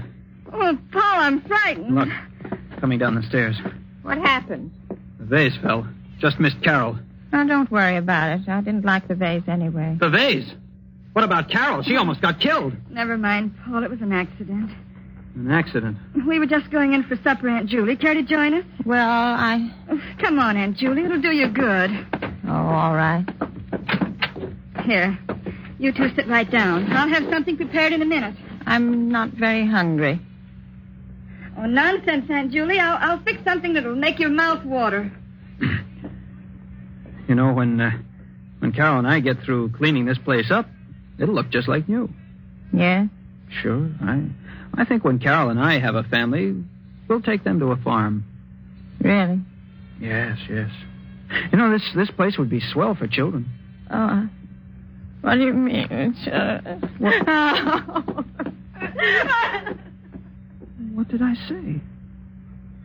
Oh, 0.52 0.78
Paul, 0.92 1.02
I'm 1.04 1.42
frightened. 1.42 1.96
Look, 1.96 2.10
coming 2.82 3.00
down 3.00 3.16
the 3.16 3.24
stairs. 3.24 3.56
What 4.02 4.18
happened? 4.18 4.72
The 5.30 5.36
vase 5.36 5.58
fell. 5.62 5.88
Just 6.20 6.40
missed 6.40 6.60
Carol. 6.64 6.98
Oh, 7.32 7.48
don't 7.48 7.70
worry 7.70 7.98
about 7.98 8.40
it. 8.40 8.50
I 8.50 8.62
didn't 8.62 8.84
like 8.84 9.08
the 9.08 9.14
vase 9.14 9.44
anyway. 9.48 9.96
The 10.00 10.10
vase? 10.10 10.52
What 11.14 11.24
about 11.24 11.50
Carol? 11.50 11.84
She 11.84 11.96
almost 11.98 12.20
got 12.22 12.40
killed. 12.40 12.74
Never 12.90 13.16
mind, 13.16 13.54
Paul. 13.64 13.84
It 13.84 13.92
was 13.92 14.02
an 14.02 14.12
accident. 14.12 14.72
An 15.36 15.52
accident. 15.52 15.98
We 16.28 16.40
were 16.40 16.48
just 16.48 16.72
going 16.72 16.94
in 16.94 17.04
for 17.04 17.16
supper, 17.24 17.48
Aunt 17.48 17.70
Julie. 17.70 17.96
Care 17.96 18.16
to 18.16 18.24
join 18.24 18.56
us? 18.56 18.66
Well, 18.86 19.08
I. 19.08 19.72
Come 20.18 20.40
on, 20.40 20.58
Aunt 20.58 20.76
Julie. 20.78 21.04
It'll 21.04 21.22
do 21.22 21.32
you 21.32 21.48
good. 21.48 21.92
Oh, 22.48 22.52
all 22.52 22.96
right. 22.96 23.24
Here. 24.84 25.16
You 25.78 25.92
two 25.92 26.10
sit 26.16 26.28
right 26.28 26.50
down. 26.50 26.92
I'll 26.92 27.08
have 27.08 27.30
something 27.30 27.56
prepared 27.56 27.94
in 27.94 28.02
a 28.02 28.06
minute. 28.06 28.36
I'm 28.66 29.10
not 29.10 29.30
very 29.30 29.68
hungry. 29.68 30.20
Oh, 31.56 31.68
nonsense, 31.68 32.26
Aunt 32.32 32.52
Julie. 32.52 32.80
I'll, 32.80 32.98
I'll 32.98 33.24
fix 33.24 33.44
something 33.44 33.74
that'll 33.74 33.96
make 33.96 34.18
your 34.18 34.30
mouth 34.30 34.66
water. 34.66 35.12
You 37.28 37.36
know, 37.36 37.54
when 37.54 37.80
uh, 37.80 37.92
when 38.58 38.72
Carol 38.72 38.98
and 38.98 39.08
I 39.08 39.20
get 39.20 39.44
through 39.44 39.70
cleaning 39.78 40.06
this 40.06 40.18
place 40.18 40.50
up, 40.50 40.68
it'll 41.20 41.36
look 41.36 41.52
just 41.52 41.68
like 41.68 41.88
new. 41.88 42.10
Yeah? 42.74 43.06
Sure. 43.62 43.88
I 44.02 44.24
I 44.74 44.84
think 44.86 45.04
when 45.04 45.20
Carol 45.20 45.50
and 45.50 45.60
I 45.60 45.78
have 45.78 45.94
a 45.94 46.02
family, 46.02 46.56
we'll 47.08 47.22
take 47.22 47.44
them 47.44 47.60
to 47.60 47.68
a 47.68 47.78
farm. 47.78 48.26
Really? 49.00 49.42
Yes, 50.02 50.40
yes. 50.50 50.72
You 51.52 51.60
know, 51.60 51.70
this 51.70 51.84
this 51.96 52.10
place 52.10 52.40
would 52.40 52.50
be 52.50 52.62
swell 52.62 52.96
for 52.96 53.06
children. 53.06 53.46
Oh. 53.92 54.28
What 55.22 55.36
do 55.36 55.42
you 55.42 55.54
mean? 55.54 56.16
Sure. 56.24 56.62
What 60.94 61.08
did 61.08 61.22
I 61.22 61.34
say? 61.48 61.80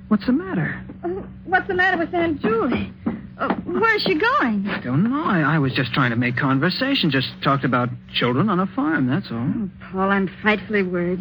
What's 0.06 0.26
the 0.26 0.32
matter? 0.32 0.84
Oh, 1.04 1.26
what's 1.44 1.68
the 1.68 1.74
matter 1.74 1.98
with 1.98 2.14
Aunt 2.14 2.40
Julie? 2.40 2.92
Oh, 3.38 3.48
where's 3.66 4.02
she 4.02 4.14
going? 4.14 4.66
I 4.68 4.80
don't 4.82 5.04
know. 5.10 5.24
I, 5.24 5.56
I 5.56 5.58
was 5.58 5.72
just 5.74 5.92
trying 5.92 6.10
to 6.10 6.16
make 6.16 6.36
conversation. 6.36 7.10
Just 7.10 7.28
talked 7.42 7.64
about 7.64 7.88
children 8.14 8.48
on 8.48 8.60
a 8.60 8.66
farm, 8.66 9.08
that's 9.08 9.26
all. 9.30 9.52
Oh, 9.54 9.70
Paul, 9.90 10.10
I'm 10.10 10.30
frightfully 10.40 10.82
worried. 10.82 11.20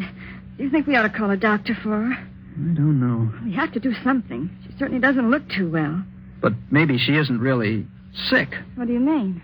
Do 0.58 0.64
you 0.64 0.70
think 0.70 0.88
we 0.88 0.96
ought 0.96 1.04
to 1.04 1.10
call 1.10 1.32
a 1.32 1.38
doctor 1.38 1.76
for 1.82 1.90
her? 1.90 2.14
I 2.14 2.74
don't 2.76 3.00
know. 3.00 3.34
We 3.44 3.54
have 3.56 3.74
to 3.74 3.80
do 3.80 3.94
something. 4.04 4.50
She 4.66 4.78
certainly 4.78 5.02
doesn't 5.02 5.30
look 5.32 5.50
too 5.50 5.72
well. 5.72 6.04
But 6.40 6.54
maybe 6.70 6.98
she 7.00 7.14
isn't 7.14 7.40
really 7.40 7.88
sick. 8.30 8.50
What 8.76 8.88
do 8.88 8.94
you 8.94 9.00
mean? 9.00 9.42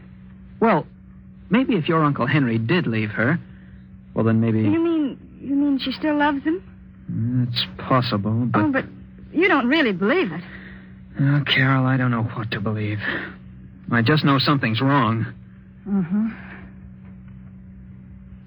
Well, 0.59 0.85
maybe 1.49 1.75
if 1.75 1.89
your 1.89 2.03
Uncle 2.03 2.27
Henry 2.27 2.59
did 2.59 2.85
leave 2.85 3.09
her, 3.09 3.39
well, 4.13 4.25
then 4.25 4.39
maybe. 4.39 4.59
You 4.59 4.83
mean 4.83 5.17
you 5.41 5.55
mean 5.55 5.79
she 5.79 5.91
still 5.91 6.17
loves 6.17 6.43
him? 6.43 6.61
It's 7.49 7.65
possible, 7.79 8.45
but. 8.45 8.59
Oh, 8.59 8.71
but 8.71 8.85
you 9.31 9.47
don't 9.47 9.67
really 9.67 9.91
believe 9.91 10.31
it. 10.31 10.41
Oh, 11.19 11.43
Carol, 11.45 11.85
I 11.85 11.97
don't 11.97 12.11
know 12.11 12.23
what 12.23 12.51
to 12.51 12.61
believe. 12.61 12.99
I 13.91 14.01
just 14.01 14.23
know 14.23 14.39
something's 14.39 14.81
wrong. 14.81 15.25
Uh-huh. 15.87 16.29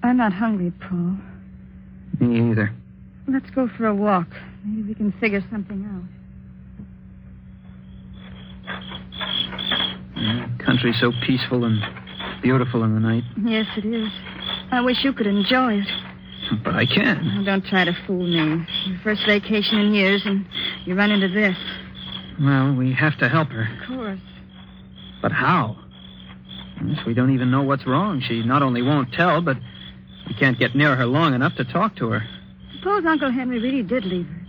I'm 0.03 0.17
not 0.17 0.33
hungry, 0.33 0.71
Paul. 0.71 1.17
Me 2.19 2.51
either. 2.51 2.71
Let's 3.27 3.49
go 3.51 3.69
for 3.77 3.85
a 3.87 3.95
walk. 3.95 4.27
Maybe 4.65 4.89
we 4.89 4.95
can 4.95 5.11
figure 5.19 5.41
something 5.51 5.85
out. 5.85 6.03
Yeah, 10.15 10.47
country's 10.65 10.99
so 10.99 11.11
peaceful 11.25 11.65
and 11.65 11.81
beautiful 12.41 12.83
in 12.83 12.93
the 12.93 12.99
night. 12.99 13.23
Yes, 13.43 13.65
it 13.77 13.85
is. 13.85 14.09
I 14.71 14.81
wish 14.81 15.03
you 15.03 15.13
could 15.13 15.27
enjoy 15.27 15.75
it. 15.75 15.87
But 16.63 16.75
I 16.75 16.85
can. 16.85 17.25
Now, 17.25 17.43
don't 17.43 17.65
try 17.65 17.85
to 17.85 17.93
fool 18.05 18.27
me. 18.27 18.65
Your 18.85 18.99
first 19.03 19.25
vacation 19.25 19.79
in 19.79 19.93
years, 19.93 20.21
and 20.25 20.45
you 20.85 20.95
run 20.95 21.11
into 21.11 21.27
this. 21.27 21.57
Well, 22.41 22.73
we 22.75 22.93
have 22.93 23.17
to 23.19 23.29
help 23.29 23.49
her. 23.49 23.67
Of 23.81 23.87
course. 23.87 24.19
But 25.21 25.31
how? 25.31 25.77
We 27.05 27.13
don't 27.13 27.33
even 27.33 27.51
know 27.51 27.61
what's 27.63 27.85
wrong. 27.87 28.21
She 28.21 28.43
not 28.43 28.61
only 28.61 28.81
won't 28.81 29.13
tell, 29.13 29.41
but 29.41 29.57
we 30.27 30.33
can't 30.33 30.57
get 30.59 30.75
near 30.75 30.95
her 30.95 31.05
long 31.05 31.33
enough 31.33 31.55
to 31.55 31.63
talk 31.63 31.95
to 31.97 32.09
her. 32.09 32.23
Suppose 32.79 33.05
Uncle 33.05 33.31
Henry 33.31 33.59
really 33.59 33.83
did 33.83 34.03
leave 34.05 34.25
her. 34.25 34.39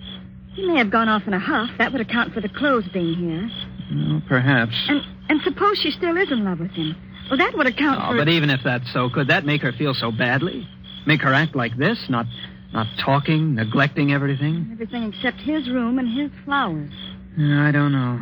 He 0.55 0.67
may 0.67 0.79
have 0.79 0.91
gone 0.91 1.09
off 1.09 1.27
in 1.27 1.35
a 1.35 1.39
huff. 1.39 1.71
That 1.79 1.93
would 1.93 2.01
account 2.01 2.33
for 2.33 2.41
the 2.41 2.49
clothes 2.49 2.87
being 2.93 3.15
here. 3.17 3.51
Well, 3.95 4.23
perhaps. 4.29 4.75
And 4.89 5.03
and 5.29 5.41
suppose 5.43 5.79
she 5.79 5.91
still 5.91 6.17
is 6.17 6.31
in 6.31 6.45
love 6.45 6.61
with 6.61 6.71
him. 6.73 6.95
Well, 7.31 7.39
that 7.39 7.57
would 7.57 7.67
account 7.67 7.99
Oh, 8.03 8.09
for. 8.11 8.15
Oh, 8.15 8.19
but 8.19 8.29
even 8.29 8.51
if 8.51 8.61
that's 8.65 8.93
so, 8.93 9.09
could 9.11 9.29
that 9.29 9.45
make 9.45 9.63
her 9.63 9.73
feel 9.73 9.95
so 9.95 10.11
badly? 10.13 10.69
Make 11.07 11.23
her 11.23 11.33
act 11.33 11.55
like 11.57 11.77
this? 11.77 11.99
Not 12.09 12.27
not 12.75 12.87
talking, 12.99 13.55
neglecting 13.55 14.13
everything? 14.13 14.69
Everything 14.73 15.05
except 15.05 15.41
his 15.41 15.71
room 15.71 15.99
and 15.99 16.09
his 16.09 16.31
flowers. 16.45 16.91
I 17.39 17.71
don't 17.73 17.93
know. 17.93 18.21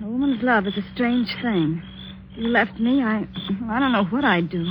A 0.00 0.04
woman's 0.08 0.42
love 0.42 0.66
is 0.66 0.76
a 0.76 0.82
strange 0.94 1.28
thing. 1.42 1.82
If 2.32 2.38
you 2.38 2.48
left 2.48 2.80
me, 2.80 3.02
I 3.02 3.26
I 3.68 3.78
don't 3.78 3.92
know 3.92 4.04
what 4.04 4.24
I'd 4.24 4.48
do. 4.48 4.66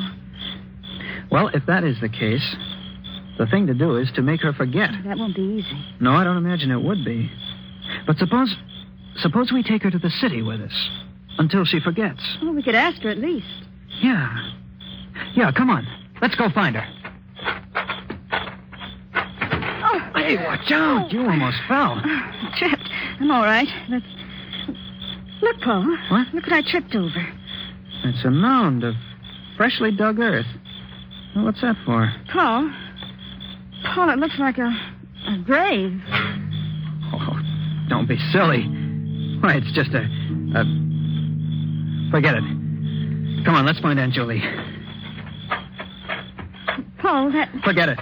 Well, 1.32 1.48
if 1.50 1.66
that 1.68 1.84
is 1.84 2.00
the 2.02 2.10
case, 2.10 2.56
the 3.38 3.46
thing 3.46 3.68
to 3.68 3.74
do 3.74 3.96
is 3.98 4.12
to 4.16 4.22
make 4.22 4.42
her 4.42 4.54
forget. 4.54 4.90
That 5.06 5.18
won't 5.18 5.36
be 5.36 5.42
easy. 5.42 5.86
No, 6.00 6.12
I 6.14 6.24
don't 6.24 6.38
imagine 6.38 6.72
it 6.72 6.82
would 6.82 7.06
be. 7.06 7.32
But 8.08 8.18
suppose 8.18 8.56
suppose 9.18 9.52
we 9.52 9.62
take 9.64 9.84
her 9.84 9.92
to 9.92 10.00
the 10.00 10.10
city 10.10 10.42
with 10.42 10.62
us 10.62 10.90
until 11.38 11.64
she 11.64 11.80
forgets. 11.80 12.22
Well, 12.42 12.54
we 12.54 12.64
could 12.64 12.76
ask 12.76 13.02
her 13.04 13.10
at 13.10 13.20
least. 13.20 13.46
Yeah. 14.02 14.52
Yeah, 15.36 15.52
come 15.52 15.70
on. 15.70 15.88
Let's 16.22 16.36
go 16.36 16.50
find 16.50 16.76
her. 16.76 16.88
Oh, 19.84 20.11
Hey, 20.22 20.38
watch 20.38 20.72
out. 20.72 21.12
You 21.12 21.22
almost 21.22 21.58
fell. 21.68 21.94
Uh, 21.98 22.56
tripped. 22.56 22.88
I'm 23.20 23.32
all 23.32 23.42
right. 23.42 23.68
Let's 23.90 24.06
Look, 25.42 25.60
Paul. 25.62 25.98
What? 26.12 26.28
Look 26.34 26.44
what 26.44 26.54
I 26.54 26.62
tripped 26.62 26.94
over. 26.94 27.28
It's 28.04 28.24
a 28.24 28.30
mound 28.30 28.84
of 28.84 28.94
freshly 29.58 29.92
dug 29.92 30.20
earth. 30.20 30.46
Well, 31.36 31.46
what's 31.46 31.62
that 31.62 31.76
for? 31.86 32.14
Paul. 32.32 32.72
Paul, 33.96 34.12
it 34.12 34.20
looks 34.20 34.38
like 34.38 34.60
a, 34.60 34.70
a 35.28 35.38
grave. 35.44 36.00
Oh, 37.14 37.40
don't 37.90 38.08
be 38.08 38.18
silly. 38.32 38.64
Why, 39.42 39.56
it's 39.56 39.72
just 39.74 39.90
a, 39.96 40.02
a. 40.56 40.64
Forget 42.12 42.36
it. 42.36 42.44
Come 43.44 43.56
on, 43.56 43.66
let's 43.66 43.80
find 43.80 44.00
Aunt 44.00 44.14
Julie. 44.14 44.44
Paul, 47.00 47.32
that 47.32 47.50
Forget 47.64 47.90
it. 47.90 47.98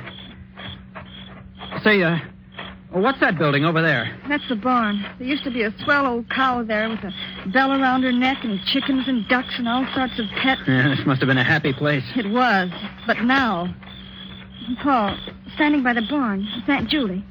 Say, 1.83 2.03
uh, 2.03 2.17
what's 2.91 3.19
that 3.21 3.37
building 3.37 3.63
over 3.63 3.81
there? 3.81 4.17
that's 4.27 4.47
the 4.49 4.55
barn. 4.55 5.03
There 5.17 5.27
used 5.27 5.43
to 5.45 5.51
be 5.51 5.63
a 5.63 5.73
swell 5.83 6.05
old 6.05 6.29
cow 6.29 6.63
there 6.63 6.89
with 6.89 6.99
a 6.99 7.13
bell 7.53 7.71
around 7.71 8.03
her 8.03 8.11
neck 8.11 8.43
and 8.43 8.59
chickens 8.65 9.07
and 9.07 9.27
ducks 9.29 9.55
and 9.57 9.67
all 9.67 9.87
sorts 9.95 10.19
of 10.19 10.25
pets. 10.41 10.61
Yeah, 10.67 10.89
this 10.89 11.05
must 11.05 11.21
have 11.21 11.27
been 11.27 11.37
a 11.37 11.43
happy 11.43 11.71
place. 11.73 12.03
It 12.15 12.29
was, 12.29 12.69
but 13.07 13.21
now. 13.21 13.73
Paul, 14.83 15.17
standing 15.55 15.81
by 15.83 15.93
the 15.93 16.03
barn, 16.09 16.47
it's 16.57 16.67
Aunt 16.69 16.89
Julie. 16.89 17.23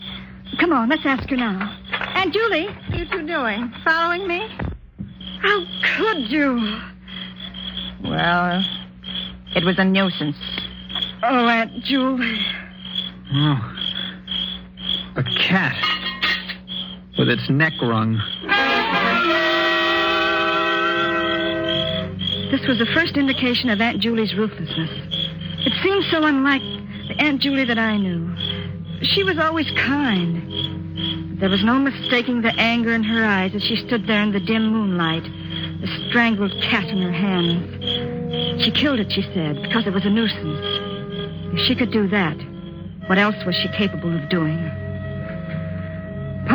Come 0.59 0.73
on, 0.73 0.89
let's 0.89 1.03
ask 1.05 1.29
her 1.29 1.37
now. 1.37 1.79
Aunt 2.15 2.33
Julie, 2.33 2.67
what 2.89 2.99
you 2.99 3.05
two 3.11 3.27
doing? 3.27 3.73
Following 3.85 4.27
me? 4.27 4.49
How 5.43 5.65
could 5.97 6.31
you? 6.31 6.79
Well, 8.03 8.65
it 9.55 9.65
was 9.65 9.79
a 9.79 9.85
nuisance. 9.85 10.37
Oh, 11.23 11.47
Aunt 11.47 11.85
Julie. 11.85 12.41
Oh. 13.35 13.75
A 15.19 15.25
cat. 15.25 15.75
With 17.19 17.29
its 17.29 17.51
neck 17.51 17.73
wrung. 17.83 18.23
This 22.53 22.65
was 22.69 22.79
the 22.79 22.87
first 22.95 23.17
indication 23.17 23.69
of 23.69 23.81
Aunt 23.81 23.99
Julie's 23.99 24.37
ruthlessness. 24.37 24.91
It 25.67 25.73
seemed 25.83 26.05
so 26.13 26.23
unlike 26.23 26.63
the 27.09 27.17
Aunt 27.19 27.41
Julie 27.43 27.65
that 27.65 27.81
I 27.81 27.97
knew. 27.97 28.33
She 29.03 29.25
was 29.25 29.39
always 29.39 29.69
kind. 29.73 31.41
There 31.41 31.51
was 31.51 31.65
no 31.65 31.81
mistaking 31.81 32.43
the 32.43 32.55
anger 32.55 32.93
in 32.93 33.03
her 33.03 33.25
eyes 33.25 33.57
as 33.57 33.65
she 33.65 33.75
stood 33.89 34.07
there 34.07 34.23
in 34.23 34.31
the 34.31 34.39
dim 34.39 34.69
moonlight, 34.69 35.25
the 35.25 36.09
strangled 36.09 36.53
cat 36.63 36.85
in 36.85 37.03
her 37.03 37.11
hands. 37.11 38.63
She 38.63 38.71
killed 38.71 39.01
it, 39.01 39.11
she 39.11 39.23
said, 39.35 39.63
because 39.63 39.85
it 39.85 39.93
was 39.93 40.05
a 40.05 40.11
nuisance. 40.11 41.59
If 41.59 41.67
she 41.67 41.75
could 41.75 41.91
do 41.91 42.07
that, 42.07 42.37
what 43.09 43.19
else 43.19 43.35
was 43.45 43.57
she 43.57 43.69
capable 43.77 44.17
of 44.17 44.29
doing? 44.29 44.88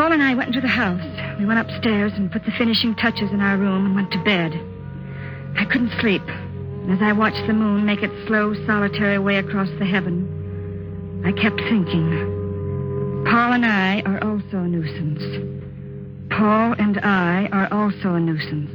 Paul 0.03 0.12
and 0.12 0.22
I 0.22 0.36
went 0.36 0.50
into 0.50 0.60
the 0.60 0.67
house. 0.67 1.39
We 1.39 1.45
went 1.45 1.62
upstairs 1.62 2.12
and 2.17 2.29
put 2.29 2.43
the 2.43 2.51
finishing 2.51 2.93
touches 2.93 3.31
in 3.31 3.39
our 3.39 3.55
room 3.55 3.86
and 3.86 3.95
went 3.95 4.12
to 4.12 4.22
bed. 4.25 4.51
I 5.55 5.63
couldn't 5.63 5.98
sleep. 6.01 6.22
As 6.89 7.01
I 7.01 7.13
watched 7.13 7.48
the 7.48 7.53
moon 7.53 7.86
make 7.86 8.03
its 8.03 8.27
slow, 8.27 8.53
solitary 8.65 9.17
way 9.17 9.38
across 9.38 9.69
the 9.79 9.86
heaven, 9.86 11.24
I 11.24 11.31
kept 11.31 11.55
thinking. 11.55 13.24
Paul 13.29 13.53
and 13.53 13.65
I 13.65 14.01
are 14.01 14.22
also 14.22 14.57
a 14.57 14.67
nuisance. 14.67 15.24
Paul 16.31 16.75
and 16.77 17.00
I 17.00 17.48
are 17.53 17.72
also 17.72 18.15
a 18.15 18.19
nuisance. 18.19 18.72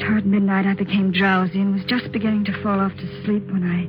Toward 0.00 0.26
midnight, 0.26 0.66
I 0.66 0.74
became 0.74 1.12
drowsy 1.12 1.60
and 1.60 1.72
was 1.72 1.84
just 1.84 2.10
beginning 2.10 2.44
to 2.46 2.60
fall 2.60 2.80
off 2.80 2.96
to 2.96 3.24
sleep 3.24 3.46
when 3.52 3.62
I, 3.62 3.86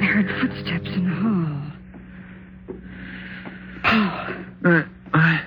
I 0.00 0.06
heard 0.06 0.30
footsteps 0.40 0.94
in 0.94 1.10
the 1.10 1.16
hall. 1.16 1.72
Paul, 3.82 4.34
Uh, 4.64 4.82
what? 5.14 5.40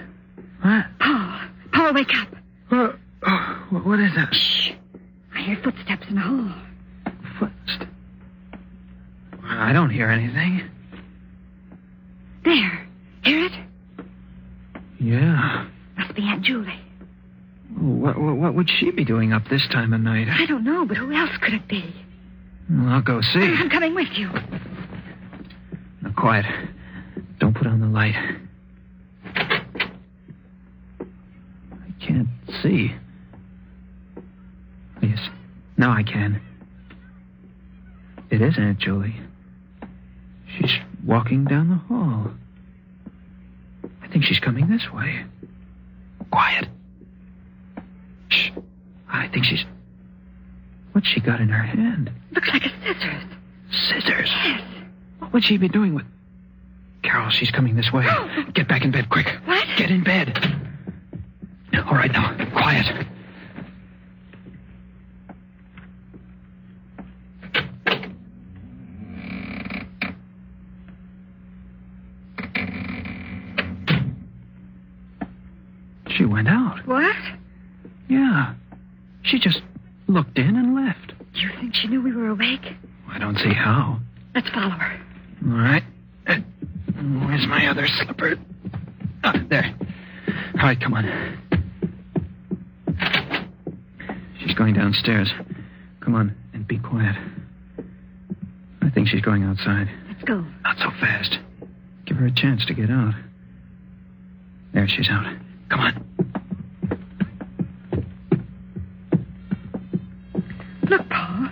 What? 0.61 0.85
Paul, 0.99 1.39
Paul, 1.73 1.93
wake 1.93 2.13
up. 2.15 2.27
Oh, 2.71 2.93
oh, 3.25 3.65
what- 3.69 3.85
what 3.85 3.99
is 3.99 4.13
that? 4.15 4.33
Shh. 4.33 4.71
I 5.35 5.41
hear 5.41 5.57
footsteps 5.63 6.07
in 6.09 6.15
the 6.15 6.21
hall. 6.21 6.53
Footsteps? 7.39 7.85
I 9.43 9.71
don't 9.73 9.89
hear 9.91 10.09
anything. 10.09 10.61
There. 12.43 12.87
Hear 13.23 13.45
it? 13.45 13.51
Yeah. 14.99 15.67
Must 15.97 16.15
be 16.15 16.23
Aunt 16.23 16.43
Julie. 16.43 16.79
What, 17.77 18.19
what, 18.19 18.35
what 18.37 18.53
would 18.55 18.69
she 18.69 18.91
be 18.91 19.05
doing 19.05 19.33
up 19.33 19.43
this 19.49 19.67
time 19.71 19.93
of 19.93 20.01
night? 20.01 20.27
I 20.29 20.45
don't 20.47 20.63
know, 20.63 20.85
but 20.85 20.97
who 20.97 21.11
else 21.11 21.29
could 21.41 21.53
it 21.53 21.67
be? 21.67 21.93
Well, 22.69 22.89
I'll 22.89 23.01
go 23.01 23.21
see. 23.21 23.39
I'm 23.39 23.69
coming 23.69 23.93
with 23.93 24.07
you. 24.15 24.29
Now, 26.01 26.11
quiet. 26.17 26.45
Don't 27.39 27.53
put 27.55 27.67
on 27.67 27.79
the 27.79 27.87
light. 27.87 28.15
I 31.71 31.91
can't 31.99 32.27
see. 32.61 32.93
Yes. 35.01 35.19
Now 35.77 35.91
I 35.91 36.03
can. 36.03 36.41
It 38.29 38.41
is 38.41 38.55
Aunt 38.57 38.79
Julie. 38.79 39.15
She's 40.57 40.73
walking 41.05 41.45
down 41.45 41.69
the 41.69 41.75
hall. 41.75 42.31
I 44.01 44.07
think 44.07 44.23
she's 44.23 44.39
coming 44.39 44.69
this 44.69 44.91
way. 44.91 45.23
Quiet. 46.31 46.67
Shh. 48.29 48.51
I 49.09 49.27
think 49.27 49.45
she's. 49.45 49.63
What's 50.93 51.07
she 51.07 51.19
got 51.19 51.39
in 51.39 51.49
her 51.49 51.63
hand? 51.63 52.11
Looks 52.31 52.49
like 52.49 52.65
a 52.65 52.69
scissors. 52.83 53.23
Scissors. 53.71 54.29
Yes. 54.43 54.61
What 55.19 55.33
would 55.33 55.43
she 55.43 55.57
be 55.57 55.69
doing 55.69 55.93
with. 55.93 56.05
Carol, 57.03 57.29
she's 57.29 57.51
coming 57.51 57.75
this 57.75 57.91
way. 57.93 58.05
Oh. 58.09 58.45
Get 58.53 58.67
back 58.67 58.83
in 58.83 58.91
bed, 58.91 59.09
quick. 59.09 59.27
What? 59.45 59.65
Get 59.77 59.91
in 59.91 60.03
bed. 60.03 60.56
All 61.85 61.93
right, 61.93 62.11
now, 62.11 62.35
quiet. 62.51 62.85
She 76.09 76.25
went 76.25 76.47
out. 76.47 76.79
What? 76.87 77.15
Yeah. 78.09 78.53
She 79.23 79.39
just 79.39 79.61
looked 80.07 80.37
in 80.37 80.55
and 80.55 80.75
left. 80.75 81.13
Do 81.33 81.39
you 81.41 81.49
think 81.59 81.75
she 81.75 81.87
knew 81.87 82.01
we 82.01 82.15
were 82.15 82.29
awake? 82.29 82.65
I 83.09 83.19
don't 83.19 83.37
see 83.37 83.53
how. 83.53 83.99
Let's 84.33 84.49
follow 84.49 84.69
her. 84.69 84.99
All 85.45 85.57
right. 85.57 85.83
Uh, 86.27 86.35
Where's 87.25 87.45
my 87.47 87.67
other 87.67 87.85
slipper? 87.87 88.37
Ah, 89.23 89.33
there. 89.49 89.75
All 90.59 90.63
right, 90.63 90.79
come 90.79 90.93
on. 90.93 91.37
She's 94.47 94.55
going 94.55 94.75
downstairs. 94.75 95.29
Come 95.99 96.15
on, 96.15 96.33
and 96.53 96.65
be 96.65 96.79
quiet. 96.79 97.17
I 98.81 98.89
think 98.89 99.09
she's 99.09 99.21
going 99.21 99.43
outside. 99.43 99.89
Let's 100.07 100.23
go. 100.23 100.41
Not 100.63 100.77
so 100.77 100.89
fast. 101.01 101.37
Give 102.05 102.15
her 102.15 102.27
a 102.27 102.31
chance 102.31 102.65
to 102.67 102.73
get 102.73 102.89
out. 102.89 103.13
There 104.73 104.87
she's 104.87 105.09
out. 105.09 105.25
Come 105.69 105.79
on. 105.81 106.05
Look, 110.89 111.09
Paul. 111.09 111.49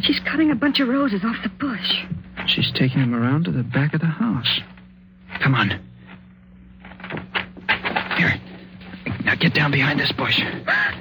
She's 0.00 0.20
cutting 0.20 0.50
a 0.50 0.54
bunch 0.54 0.80
of 0.80 0.88
roses 0.88 1.22
off 1.24 1.36
the 1.42 1.48
bush. 1.48 2.04
She's 2.46 2.70
taking 2.72 3.00
them 3.00 3.14
around 3.14 3.44
to 3.44 3.50
the 3.50 3.62
back 3.62 3.94
of 3.94 4.00
the 4.00 4.06
house. 4.06 4.60
Come 5.42 5.54
on. 5.54 5.70
Here. 8.18 8.38
Now 9.24 9.34
get 9.36 9.54
down 9.54 9.70
behind 9.70 9.98
this 9.98 10.12
bush. 10.12 10.38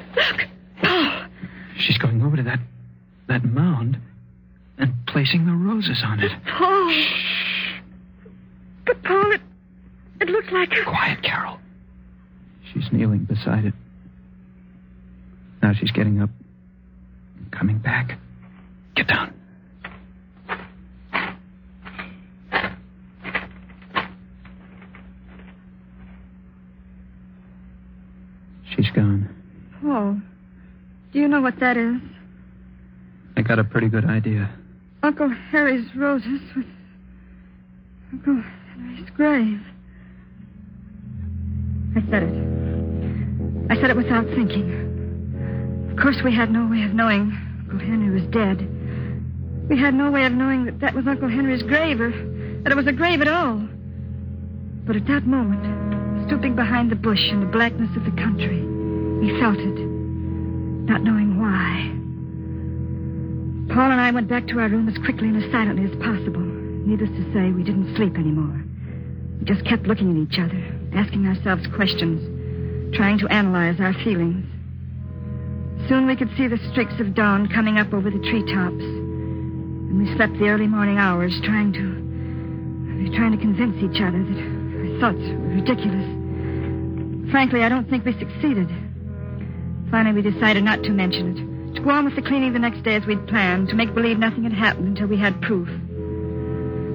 She's 1.85 1.97
going 1.99 2.21
over 2.23 2.35
to 2.35 2.43
that 2.43 2.59
that 3.27 3.43
mound 3.43 3.97
and 4.77 4.93
placing 5.07 5.45
the 5.45 5.53
roses 5.53 6.01
on 6.03 6.19
it. 6.19 6.31
Paul. 6.57 6.91
Shh. 6.91 7.81
But, 8.85 9.01
Paul, 9.03 9.31
it, 9.31 9.41
it 10.21 10.29
looks 10.29 10.51
like 10.51 10.71
a... 10.73 10.83
Quiet, 10.83 11.23
Carol. 11.23 11.59
She's 12.71 12.91
kneeling 12.91 13.23
beside 13.23 13.65
it. 13.65 13.73
Now 15.63 15.73
she's 15.73 15.91
getting 15.91 16.21
up, 16.21 16.29
coming 17.51 17.79
back. 17.79 18.19
Get 18.95 19.07
down. 19.07 19.33
She's 28.75 28.91
gone. 28.91 29.33
Paul, 29.81 30.21
do 31.13 31.14
you 31.25 31.31
know 31.31 31.41
what 31.41 31.59
that 31.59 31.75
is? 31.75 31.95
I 33.35 33.41
got 33.41 33.57
a 33.57 33.63
pretty 33.63 33.89
good 33.89 34.05
idea. 34.05 34.47
Uncle 35.01 35.27
Harry's 35.49 35.87
roses 35.95 36.39
with 36.55 36.67
Uncle 38.13 38.43
Henry's 38.69 39.09
grave. 39.09 39.59
I 41.97 42.11
said 42.11 42.21
it. 42.21 43.71
I 43.71 43.81
said 43.81 43.89
it 43.89 43.97
without 43.97 44.27
thinking. 44.35 45.89
Of 45.89 45.97
course, 45.97 46.17
we 46.23 46.31
had 46.31 46.51
no 46.51 46.67
way 46.67 46.83
of 46.83 46.93
knowing 46.93 47.35
Uncle 47.61 47.79
Henry 47.79 48.13
was 48.13 48.29
dead. 48.29 48.59
We 49.67 49.79
had 49.79 49.95
no 49.95 50.11
way 50.11 50.25
of 50.25 50.33
knowing 50.33 50.65
that 50.65 50.79
that 50.81 50.93
was 50.93 51.07
Uncle 51.07 51.27
Henry's 51.27 51.63
grave 51.63 51.99
or 51.99 52.11
that 52.61 52.71
it 52.71 52.75
was 52.75 52.85
a 52.85 52.93
grave 52.93 53.21
at 53.21 53.27
all. 53.27 53.67
But 54.85 54.95
at 54.95 55.07
that 55.07 55.25
moment, 55.25 56.27
stooping 56.27 56.55
behind 56.55 56.91
the 56.91 56.95
bush 56.95 57.31
in 57.31 57.39
the 57.39 57.47
blackness 57.47 57.89
of 57.97 58.05
the 58.05 58.11
country, 58.11 58.61
We 58.61 59.39
felt 59.39 59.57
it, 59.57 59.84
not 60.85 61.01
knowing 61.01 61.39
why. 61.39 61.91
Paul 63.73 63.91
and 63.91 63.99
I 63.99 64.11
went 64.11 64.27
back 64.27 64.47
to 64.47 64.59
our 64.59 64.69
room 64.69 64.87
as 64.87 64.97
quickly 64.99 65.27
and 65.27 65.43
as 65.43 65.51
silently 65.51 65.85
as 65.85 65.95
possible. 65.97 66.39
Needless 66.39 67.09
to 67.09 67.33
say, 67.33 67.51
we 67.51 67.63
didn't 67.63 67.95
sleep 67.95 68.15
anymore. 68.15 68.63
We 69.39 69.45
just 69.45 69.65
kept 69.65 69.87
looking 69.87 70.11
at 70.11 70.21
each 70.21 70.39
other, 70.39 70.61
asking 70.93 71.27
ourselves 71.27 71.65
questions, 71.75 72.21
trying 72.95 73.17
to 73.19 73.27
analyze 73.27 73.79
our 73.79 73.93
feelings. 74.05 74.45
Soon 75.89 76.07
we 76.07 76.15
could 76.15 76.29
see 76.37 76.47
the 76.47 76.61
streaks 76.71 76.99
of 76.99 77.15
dawn 77.15 77.49
coming 77.49 77.77
up 77.77 77.93
over 77.93 78.09
the 78.09 78.21
treetops. 78.29 78.83
And 78.83 79.97
we 79.97 80.15
slept 80.15 80.33
the 80.39 80.47
early 80.47 80.67
morning 80.67 80.97
hours 80.97 81.33
trying 81.43 81.73
to 81.73 82.05
trying 83.15 83.31
to 83.31 83.37
convince 83.37 83.75
each 83.77 84.01
other 84.01 84.23
that 84.23 84.39
our 84.39 84.99
thoughts 84.99 85.23
were 85.29 85.55
ridiculous. 85.55 86.05
Frankly, 87.31 87.63
I 87.63 87.69
don't 87.69 87.89
think 87.89 88.03
we 88.03 88.13
succeeded. 88.17 88.67
Finally, 89.91 90.21
we 90.21 90.31
decided 90.31 90.63
not 90.63 90.83
to 90.83 90.91
mention 90.91 91.37
it. 91.37 91.75
To 91.75 91.81
go 91.81 91.89
on 91.89 92.05
with 92.05 92.15
the 92.15 92.21
cleaning 92.21 92.53
the 92.53 92.59
next 92.59 92.83
day 92.83 92.95
as 92.95 93.05
we'd 93.05 93.27
planned, 93.27 93.69
to 93.69 93.75
make 93.75 93.93
believe 93.93 94.17
nothing 94.17 94.43
had 94.43 94.53
happened 94.53 94.87
until 94.87 95.07
we 95.07 95.17
had 95.17 95.41
proof. 95.41 95.67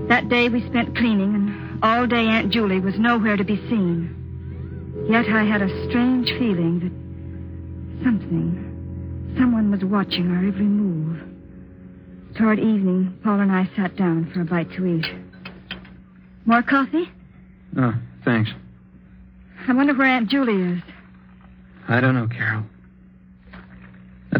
That 0.08 0.28
day 0.28 0.48
we 0.48 0.66
spent 0.66 0.96
cleaning, 0.96 1.34
and 1.34 1.84
all 1.84 2.06
day 2.06 2.26
Aunt 2.26 2.50
Julie 2.52 2.80
was 2.80 2.98
nowhere 2.98 3.36
to 3.36 3.44
be 3.44 3.56
seen. 3.68 4.16
Yet 5.08 5.26
I 5.28 5.44
had 5.44 5.62
a 5.62 5.88
strange 5.88 6.28
feeling 6.38 6.80
that 6.80 8.04
something, 8.04 9.34
someone 9.38 9.70
was 9.70 9.84
watching 9.84 10.30
our 10.30 10.46
every 10.46 10.66
move. 10.66 11.20
Toward 12.36 12.58
evening, 12.58 13.18
Paul 13.22 13.40
and 13.40 13.52
I 13.52 13.68
sat 13.76 13.96
down 13.96 14.30
for 14.32 14.40
a 14.40 14.44
bite 14.44 14.72
to 14.72 14.86
eat. 14.86 15.06
More 16.44 16.62
coffee? 16.62 17.10
Oh, 17.76 17.94
thanks. 18.24 18.50
I 19.68 19.72
wonder 19.72 19.94
where 19.94 20.06
Aunt 20.06 20.28
Julie 20.28 20.62
is. 20.74 20.82
I 21.88 22.00
don't 22.00 22.14
know, 22.14 22.28
Carol. 22.28 22.64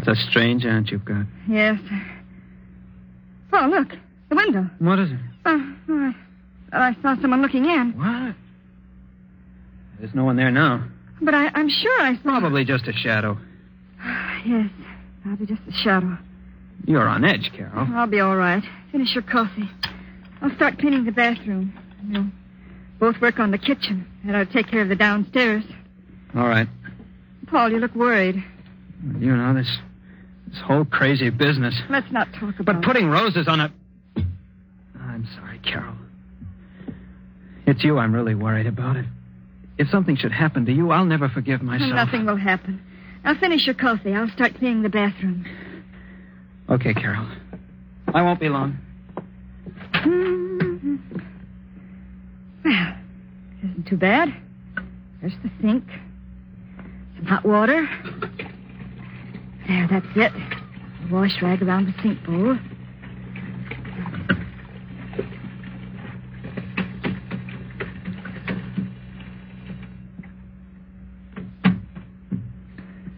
That's 0.05 0.19
a 0.19 0.29
strange 0.29 0.65
aunt 0.65 0.89
you've 0.89 1.05
got. 1.05 1.25
Yes. 1.47 1.79
Oh, 3.53 3.67
look. 3.69 3.89
The 4.29 4.35
window. 4.35 4.69
What 4.79 4.99
is 4.99 5.11
it? 5.11 5.17
Oh, 5.45 5.75
oh, 5.89 6.13
I, 6.71 6.89
I 6.89 6.95
saw 7.01 7.19
someone 7.21 7.41
looking 7.41 7.65
in. 7.65 7.93
What? 7.97 8.35
There's 9.99 10.15
no 10.15 10.23
one 10.23 10.37
there 10.37 10.51
now. 10.51 10.87
But 11.21 11.33
I, 11.35 11.47
I'm 11.53 11.69
sure 11.69 12.01
I 12.01 12.15
saw. 12.15 12.39
Probably 12.39 12.65
just 12.65 12.87
a 12.87 12.93
shadow. 12.93 13.37
Yes, 14.43 14.71
probably 15.21 15.45
just 15.45 15.61
a 15.69 15.71
shadow. 15.71 16.17
You're 16.87 17.07
on 17.07 17.23
edge, 17.23 17.51
Carol. 17.55 17.87
I'll 17.93 18.07
be 18.07 18.21
all 18.21 18.35
right. 18.35 18.63
Finish 18.91 19.13
your 19.13 19.21
coffee. 19.21 19.69
I'll 20.41 20.55
start 20.55 20.79
cleaning 20.79 21.05
the 21.05 21.11
bathroom. 21.11 21.77
We'll 22.11 22.25
both 22.99 23.21
work 23.21 23.37
on 23.37 23.51
the 23.51 23.59
kitchen, 23.59 24.07
and 24.25 24.35
I'll 24.35 24.47
take 24.47 24.67
care 24.67 24.81
of 24.81 24.89
the 24.89 24.95
downstairs. 24.95 25.63
All 26.35 26.47
right. 26.47 26.67
Paul, 27.45 27.71
you 27.71 27.77
look 27.77 27.93
worried. 27.93 28.43
You 29.19 29.35
know, 29.35 29.53
this 29.53 29.77
this 30.51 30.61
whole 30.65 30.85
crazy 30.85 31.29
business. 31.29 31.79
Let's 31.89 32.11
not 32.11 32.27
talk 32.33 32.59
about 32.59 32.65
But 32.65 32.83
putting 32.83 33.07
roses 33.07 33.47
on 33.47 33.59
a. 33.61 33.73
I'm 34.99 35.27
sorry, 35.35 35.59
Carol. 35.59 35.95
It's 37.65 37.83
you 37.83 37.97
I'm 37.97 38.13
really 38.13 38.35
worried 38.35 38.67
about. 38.67 38.97
It. 38.97 39.05
If 39.77 39.87
something 39.89 40.17
should 40.17 40.31
happen 40.31 40.65
to 40.65 40.71
you, 40.71 40.91
I'll 40.91 41.05
never 41.05 41.29
forgive 41.29 41.61
myself. 41.61 41.93
Nothing 41.93 42.25
will 42.25 42.37
happen. 42.37 42.81
Now 43.23 43.39
finish 43.39 43.65
your 43.65 43.75
coffee. 43.75 44.13
I'll 44.13 44.29
start 44.29 44.55
cleaning 44.55 44.81
the 44.83 44.89
bathroom. 44.89 45.45
Okay, 46.69 46.93
Carol. 46.93 47.27
I 48.13 48.21
won't 48.21 48.39
be 48.39 48.49
long. 48.49 48.77
Mm-hmm. 49.93 50.95
Well, 52.65 52.93
isn't 53.63 53.87
too 53.87 53.97
bad. 53.97 54.29
There's 55.21 55.33
the 55.43 55.49
sink. 55.61 55.85
Some 57.17 57.25
hot 57.25 57.45
water. 57.45 57.87
There, 59.67 59.87
that's 59.89 60.05
it. 60.15 60.31
Wash 61.11 61.41
rag 61.41 61.61
around 61.61 61.85
the 61.87 61.93
sink 62.01 62.23
bowl. 62.25 62.57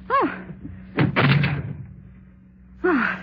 Oh. 0.09 0.45
Oh. 2.83 3.15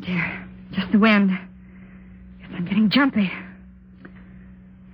Dear, 0.00 0.48
just 0.72 0.92
the 0.92 0.98
wind. 0.98 1.30
Guess 1.30 2.50
I'm 2.54 2.64
getting 2.64 2.90
jumpy. 2.90 3.30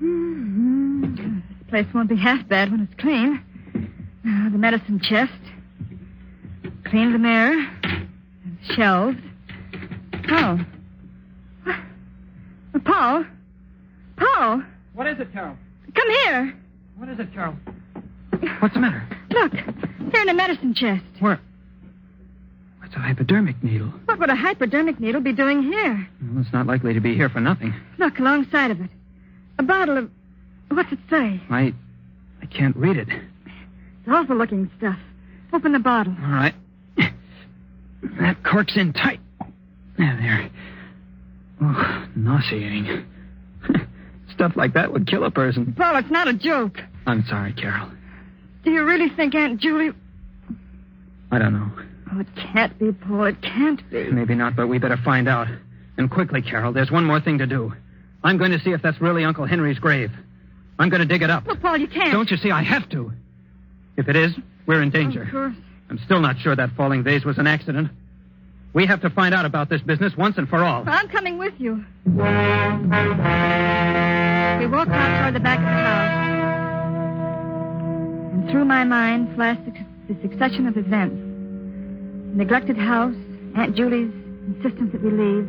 Mhm. 0.02 1.16
This 1.48 1.68
place 1.68 1.86
won't 1.94 2.08
be 2.08 2.16
half 2.16 2.46
bad 2.48 2.70
when 2.70 2.80
it's 2.82 2.94
clean. 3.00 3.42
Uh, 4.26 4.50
the 4.50 4.58
medicine 4.58 5.00
chest. 5.00 5.32
Clean 6.90 7.12
the 7.12 7.18
mirror. 7.18 7.66
Shelves. 8.74 9.16
Oh. 10.30 10.58
Paul. 12.84 13.24
Paul, 14.16 14.62
What 14.94 15.06
is 15.06 15.18
it, 15.20 15.32
Carol? 15.32 15.56
come 15.94 16.10
here. 16.24 16.54
What 16.96 17.08
is 17.08 17.18
it, 17.18 17.32
Carol? 17.32 17.54
What's 18.60 18.74
the 18.74 18.80
matter? 18.80 19.06
Look, 19.30 19.52
here 19.52 20.20
in 20.20 20.26
the 20.26 20.34
medicine 20.34 20.74
chest. 20.74 21.04
Where? 21.20 21.40
What's 22.80 22.94
a 22.94 22.98
hypodermic 22.98 23.62
needle? 23.62 23.88
What 24.06 24.18
would 24.18 24.30
a 24.30 24.34
hypodermic 24.36 24.98
needle 25.00 25.20
be 25.20 25.32
doing 25.32 25.62
here? 25.62 26.08
Well, 26.22 26.42
it's 26.42 26.52
not 26.52 26.66
likely 26.66 26.94
to 26.94 27.00
be 27.00 27.14
here 27.14 27.28
for 27.28 27.40
nothing. 27.40 27.74
Look, 27.98 28.18
alongside 28.18 28.70
of 28.70 28.80
it. 28.80 28.90
A 29.58 29.62
bottle 29.62 29.98
of. 29.98 30.10
What's 30.70 30.92
it 30.92 30.98
say? 31.10 31.40
I. 31.50 31.72
I 32.42 32.46
can't 32.46 32.76
read 32.76 32.96
it. 32.96 33.08
It's 33.08 34.08
awful 34.08 34.36
looking 34.36 34.70
stuff. 34.78 34.98
Open 35.52 35.72
the 35.72 35.78
bottle. 35.78 36.14
All 36.22 36.30
right. 36.30 36.54
That 38.20 38.42
cork's 38.44 38.76
in 38.76 38.92
tight. 38.92 39.20
There, 39.98 40.16
there. 40.16 40.50
Oh, 41.60 42.06
nauseating. 42.14 43.04
Stuff 44.34 44.52
like 44.56 44.74
that 44.74 44.92
would 44.92 45.06
kill 45.06 45.24
a 45.24 45.30
person. 45.30 45.74
Paul, 45.76 45.96
it's 45.96 46.10
not 46.10 46.28
a 46.28 46.32
joke. 46.32 46.78
I'm 47.06 47.24
sorry, 47.24 47.52
Carol. 47.52 47.90
Do 48.64 48.70
you 48.70 48.84
really 48.84 49.08
think 49.08 49.34
Aunt 49.34 49.60
Julie. 49.60 49.90
I 51.30 51.38
don't 51.38 51.52
know. 51.52 51.70
Oh, 52.12 52.20
it 52.20 52.26
can't 52.36 52.78
be, 52.78 52.92
Paul. 52.92 53.24
It 53.24 53.42
can't 53.42 53.88
be. 53.90 54.10
Maybe 54.10 54.34
not, 54.34 54.56
but 54.56 54.68
we 54.68 54.78
better 54.78 54.96
find 54.96 55.28
out. 55.28 55.48
And 55.96 56.10
quickly, 56.10 56.42
Carol. 56.42 56.72
There's 56.72 56.90
one 56.90 57.04
more 57.04 57.20
thing 57.20 57.38
to 57.38 57.46
do. 57.46 57.72
I'm 58.22 58.38
going 58.38 58.52
to 58.52 58.60
see 58.60 58.70
if 58.70 58.82
that's 58.82 59.00
really 59.00 59.24
Uncle 59.24 59.46
Henry's 59.46 59.78
grave. 59.78 60.10
I'm 60.78 60.90
going 60.90 61.00
to 61.00 61.06
dig 61.06 61.22
it 61.22 61.30
up. 61.30 61.46
Look, 61.46 61.60
Paul, 61.60 61.76
you 61.76 61.88
can't. 61.88 62.12
Don't 62.12 62.30
you 62.30 62.36
see? 62.36 62.50
I 62.50 62.62
have 62.62 62.88
to. 62.90 63.12
If 63.96 64.08
it 64.08 64.16
is, 64.16 64.32
we're 64.66 64.82
in 64.82 64.90
danger. 64.90 65.22
Of 65.22 65.30
course. 65.30 65.54
I'm 65.90 65.98
still 66.04 66.20
not 66.20 66.38
sure 66.38 66.54
that 66.54 66.70
falling 66.76 67.02
vase 67.02 67.24
was 67.24 67.38
an 67.38 67.46
accident. 67.46 67.90
We 68.74 68.86
have 68.86 69.00
to 69.00 69.10
find 69.10 69.34
out 69.34 69.46
about 69.46 69.70
this 69.70 69.80
business 69.80 70.16
once 70.16 70.36
and 70.36 70.48
for 70.48 70.62
all. 70.62 70.84
I'm 70.86 71.08
coming 71.08 71.38
with 71.38 71.54
you. 71.58 71.84
We 72.04 72.12
walked 74.66 74.90
out 74.90 75.22
toward 75.22 75.34
the 75.34 75.40
back 75.40 75.58
of 75.58 75.64
the 75.64 75.70
house. 75.70 76.14
And 78.34 78.50
through 78.50 78.66
my 78.66 78.84
mind 78.84 79.34
flashed 79.34 79.62
the 80.08 80.16
succession 80.20 80.66
of 80.66 80.76
events. 80.76 81.16
The 81.16 82.36
neglected 82.36 82.76
house, 82.76 83.16
Aunt 83.56 83.74
Julie's 83.74 84.12
insistence 84.46 84.92
that 84.92 85.02
we 85.02 85.10
leave, 85.10 85.48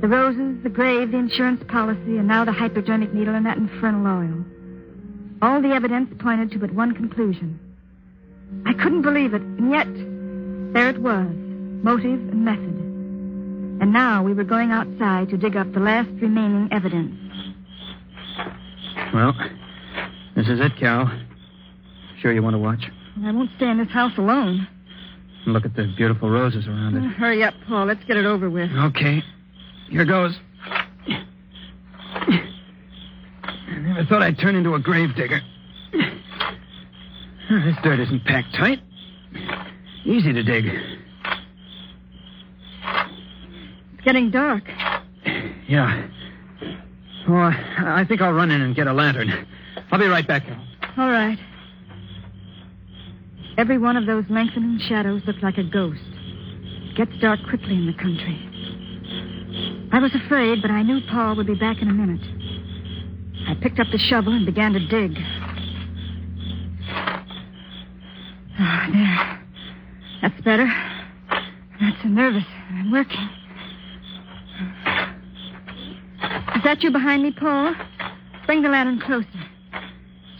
the 0.00 0.08
roses, 0.08 0.62
the 0.62 0.70
grave, 0.70 1.12
the 1.12 1.18
insurance 1.18 1.62
policy, 1.68 2.16
and 2.18 2.26
now 2.26 2.44
the 2.44 2.52
hypodermic 2.52 3.14
needle 3.14 3.34
and 3.34 3.46
that 3.46 3.58
infernal 3.58 4.06
oil. 4.06 4.44
All 5.42 5.62
the 5.62 5.72
evidence 5.72 6.12
pointed 6.18 6.50
to 6.52 6.58
but 6.58 6.72
one 6.72 6.94
conclusion. 6.94 7.60
I 8.66 8.72
couldn't 8.74 9.02
believe 9.02 9.34
it, 9.34 9.42
and 9.42 9.70
yet 9.70 9.86
there 10.74 10.88
it 10.90 10.98
was, 11.00 11.26
motive 11.82 12.20
and 12.30 12.44
method. 12.44 12.76
And 13.80 13.92
now 13.92 14.22
we 14.22 14.34
were 14.34 14.44
going 14.44 14.70
outside 14.70 15.30
to 15.30 15.36
dig 15.36 15.56
up 15.56 15.72
the 15.72 15.80
last 15.80 16.10
remaining 16.20 16.68
evidence. 16.70 17.16
Well, 19.14 19.34
this 20.36 20.46
is 20.48 20.60
it, 20.60 20.76
Carol. 20.78 21.10
Sure 22.20 22.32
you 22.32 22.42
want 22.42 22.54
to 22.54 22.58
watch? 22.58 22.84
I 23.24 23.32
won't 23.32 23.50
stay 23.56 23.68
in 23.68 23.78
this 23.78 23.88
house 23.88 24.12
alone. 24.18 24.68
Look 25.46 25.64
at 25.64 25.74
the 25.74 25.92
beautiful 25.96 26.28
roses 26.30 26.66
around 26.66 26.96
it. 26.96 27.02
Hurry 27.14 27.42
up, 27.42 27.54
Paul. 27.66 27.86
Let's 27.86 28.04
get 28.04 28.18
it 28.18 28.26
over 28.26 28.50
with. 28.50 28.70
Okay. 28.70 29.22
Here 29.88 30.04
goes. 30.04 30.38
I 33.66 33.78
never 33.78 34.04
thought 34.04 34.22
I'd 34.22 34.38
turn 34.38 34.54
into 34.54 34.74
a 34.74 34.78
grave 34.78 35.16
digger. 35.16 35.40
This 37.50 37.76
dirt 37.82 37.98
isn't 37.98 38.24
packed 38.24 38.54
tight. 38.54 38.78
Easy 40.04 40.32
to 40.32 40.42
dig. 40.44 40.66
It's 43.94 44.04
getting 44.04 44.30
dark. 44.30 44.62
Yeah. 45.68 46.08
Oh, 47.28 47.34
I 47.34 48.00
I 48.02 48.04
think 48.06 48.20
I'll 48.22 48.32
run 48.32 48.52
in 48.52 48.60
and 48.60 48.74
get 48.76 48.86
a 48.86 48.92
lantern. 48.92 49.30
I'll 49.90 49.98
be 49.98 50.06
right 50.06 50.26
back, 50.26 50.44
Carol. 50.44 50.64
All 50.96 51.10
right. 51.10 51.38
Every 53.58 53.78
one 53.78 53.96
of 53.96 54.06
those 54.06 54.24
lengthening 54.30 54.78
shadows 54.88 55.22
looked 55.26 55.42
like 55.42 55.58
a 55.58 55.64
ghost. 55.64 56.00
It 56.00 56.96
gets 56.96 57.12
dark 57.20 57.40
quickly 57.48 57.74
in 57.74 57.86
the 57.86 57.94
country. 57.94 58.46
I 59.92 59.98
was 59.98 60.14
afraid, 60.14 60.62
but 60.62 60.70
I 60.70 60.82
knew 60.82 61.00
Paul 61.10 61.34
would 61.36 61.48
be 61.48 61.56
back 61.56 61.82
in 61.82 61.88
a 61.88 61.92
minute. 61.92 62.22
I 63.48 63.54
picked 63.60 63.80
up 63.80 63.88
the 63.90 63.98
shovel 63.98 64.32
and 64.32 64.46
began 64.46 64.72
to 64.72 64.86
dig. 64.86 65.18
Oh, 68.62 68.86
there. 68.92 69.40
That's 70.20 70.40
better. 70.42 70.66
Not 71.80 71.94
so 72.02 72.08
nervous. 72.08 72.44
I'm 72.68 72.92
working. 72.92 73.28
Is 76.56 76.64
that 76.64 76.82
you 76.82 76.90
behind 76.90 77.22
me, 77.22 77.32
Paul? 77.32 77.74
Bring 78.44 78.62
the 78.62 78.68
lantern 78.68 79.00
closer. 79.00 79.26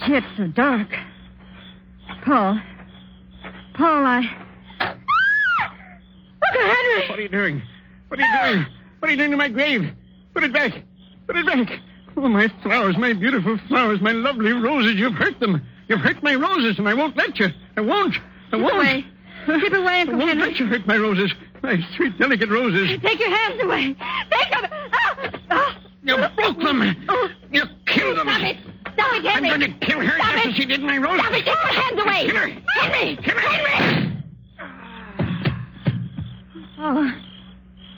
Gee, 0.04 0.16
it's 0.16 0.26
so 0.36 0.48
dark. 0.48 0.88
Paul. 2.24 2.60
Paul, 3.74 4.04
I. 4.04 4.18
Uncle 6.42 6.60
Henry! 6.60 7.08
What 7.08 7.18
are 7.18 7.22
you 7.22 7.28
doing? 7.28 7.62
What 8.08 8.20
are 8.20 8.22
you 8.22 8.52
doing? 8.52 8.66
What 8.98 9.08
are 9.08 9.12
you 9.12 9.16
doing 9.16 9.30
to 9.30 9.36
my 9.38 9.48
grave? 9.48 9.90
Put 10.34 10.44
it 10.44 10.52
back. 10.52 10.72
Put 11.26 11.36
it 11.36 11.46
back. 11.46 11.70
Oh, 12.18 12.28
my 12.28 12.48
flowers, 12.62 12.98
my 12.98 13.14
beautiful 13.14 13.58
flowers, 13.68 14.02
my 14.02 14.12
lovely 14.12 14.52
roses. 14.52 14.96
You've 14.96 15.14
hurt 15.14 15.40
them. 15.40 15.62
You've 15.90 16.00
hurt 16.00 16.22
my 16.22 16.36
roses, 16.36 16.78
and 16.78 16.88
I 16.88 16.94
won't 16.94 17.16
let 17.16 17.36
you. 17.40 17.48
I 17.76 17.80
won't. 17.80 18.14
I 18.52 18.56
Keep 18.56 18.60
won't. 18.62 18.76
away. 18.76 19.04
Keep 19.46 19.72
away, 19.72 20.00
I 20.00 20.04
won't 20.04 20.22
Henry. 20.22 20.48
let 20.48 20.60
you 20.60 20.66
hurt 20.66 20.86
my 20.86 20.96
roses. 20.96 21.32
My 21.64 21.78
sweet, 21.96 22.16
delicate 22.16 22.48
roses. 22.48 22.96
Take 23.02 23.18
your 23.18 23.36
hands 23.36 23.60
away. 23.60 23.96
Take 24.30 24.50
them. 24.50 24.70
Ah! 25.50 25.78
You 26.04 26.16
broke 26.36 26.58
them. 26.60 26.96
You 27.50 27.62
killed 27.86 28.18
them. 28.18 28.28
Stop 28.28 28.42
it. 28.42 28.56
Stop 28.94 29.14
it, 29.16 29.24
Henry. 29.24 29.50
I'm 29.50 29.60
going 29.60 29.72
to 29.80 29.86
kill 29.86 29.98
her 30.00 30.14
Stop 30.16 30.32
just 30.34 30.46
it. 30.46 30.48
as 30.50 30.54
she 30.54 30.64
did 30.64 30.80
my 30.80 30.96
roses. 30.96 31.20
Stop 31.26 31.32
it. 31.32 31.44
Take 31.44 31.46
your 31.46 31.82
hands 31.82 32.00
away. 32.00 32.26
Kill 32.26 32.36
her. 32.36 32.48
Henry. 32.80 33.16
Kill 33.16 33.34
her. 33.34 33.40
Henry. 33.40 34.22
Oh. 36.78 37.12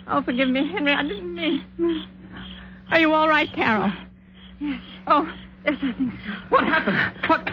Oh, 0.08 0.22
forgive 0.22 0.48
me, 0.48 0.66
Henry. 0.72 0.92
I 0.92 1.02
didn't 1.02 1.34
mean. 1.34 2.08
Are 2.90 2.98
you 2.98 3.12
all 3.12 3.28
right, 3.28 3.52
Carol? 3.54 3.92
Yes. 4.60 4.80
Oh, 5.06 5.30
yes, 5.64 5.74
I 5.82 5.92
think 5.92 6.12
so. 6.26 6.32
What 6.48 6.64
happened? 6.64 7.28
What? 7.28 7.50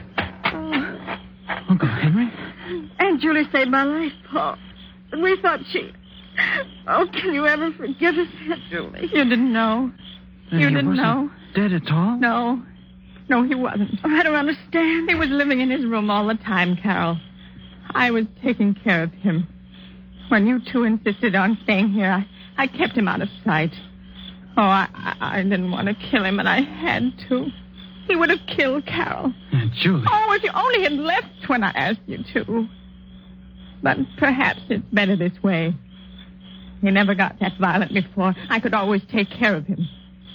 Uncle 1.69 1.87
Henry? 1.87 2.31
Aunt 2.99 3.21
Julie 3.21 3.47
saved 3.51 3.71
my 3.71 3.83
life, 3.83 4.13
Paul. 4.31 4.57
But 5.11 5.21
we 5.21 5.37
thought 5.41 5.59
she. 5.71 5.91
Oh, 6.87 7.05
can 7.11 7.33
you 7.33 7.47
ever 7.47 7.71
forgive 7.73 8.15
us, 8.17 8.27
Aunt 8.49 8.61
Julie? 8.69 9.09
You 9.13 9.23
didn't 9.25 9.51
know. 9.51 9.91
Then 10.51 10.59
You 10.59 10.67
he 10.69 10.73
didn't 10.75 10.89
wasn't 10.89 11.07
know. 11.07 11.31
Dead 11.55 11.73
at 11.73 11.91
all? 11.91 12.17
No. 12.17 12.61
No, 13.29 13.43
he 13.43 13.55
wasn't. 13.55 13.91
Oh, 14.03 14.09
I 14.09 14.23
don't 14.23 14.35
understand. 14.35 15.09
He 15.09 15.15
was 15.15 15.29
living 15.29 15.59
in 15.61 15.69
his 15.69 15.85
room 15.85 16.09
all 16.09 16.27
the 16.27 16.35
time, 16.35 16.75
Carol. 16.77 17.19
I 17.91 18.11
was 18.11 18.25
taking 18.43 18.73
care 18.75 19.03
of 19.03 19.11
him. 19.13 19.47
When 20.29 20.45
you 20.47 20.59
two 20.71 20.83
insisted 20.83 21.35
on 21.35 21.57
staying 21.63 21.89
here, 21.89 22.11
I, 22.11 22.27
I 22.63 22.67
kept 22.67 22.95
him 22.97 23.07
out 23.07 23.21
of 23.21 23.29
sight. 23.43 23.73
Oh, 24.57 24.61
I, 24.63 24.87
I 24.93 25.39
I 25.39 25.43
didn't 25.43 25.71
want 25.71 25.87
to 25.87 25.95
kill 26.09 26.23
him, 26.23 26.39
and 26.39 26.47
I 26.47 26.61
had 26.61 27.11
to. 27.29 27.47
He 28.09 28.15
would 28.15 28.31
have 28.31 28.39
killed 28.47 28.87
Carol. 28.87 29.33
Aunt 29.53 29.71
Julie. 29.73 30.03
Oh, 30.09 30.33
if 30.33 30.43
you 30.43 30.49
only 30.53 30.81
had 30.81 30.93
left 30.93 31.47
when 31.47 31.63
I 31.63 31.69
asked 31.69 31.99
you 32.07 32.23
to. 32.33 32.67
But 33.83 33.97
perhaps 34.17 34.61
it's 34.67 34.83
better 34.91 35.15
this 35.15 35.31
way. 35.43 35.75
He 36.81 36.89
never 36.89 37.13
got 37.13 37.39
that 37.39 37.53
violent 37.59 37.93
before. 37.93 38.35
I 38.49 38.59
could 38.59 38.73
always 38.73 39.03
take 39.11 39.29
care 39.29 39.55
of 39.55 39.67
him. 39.67 39.87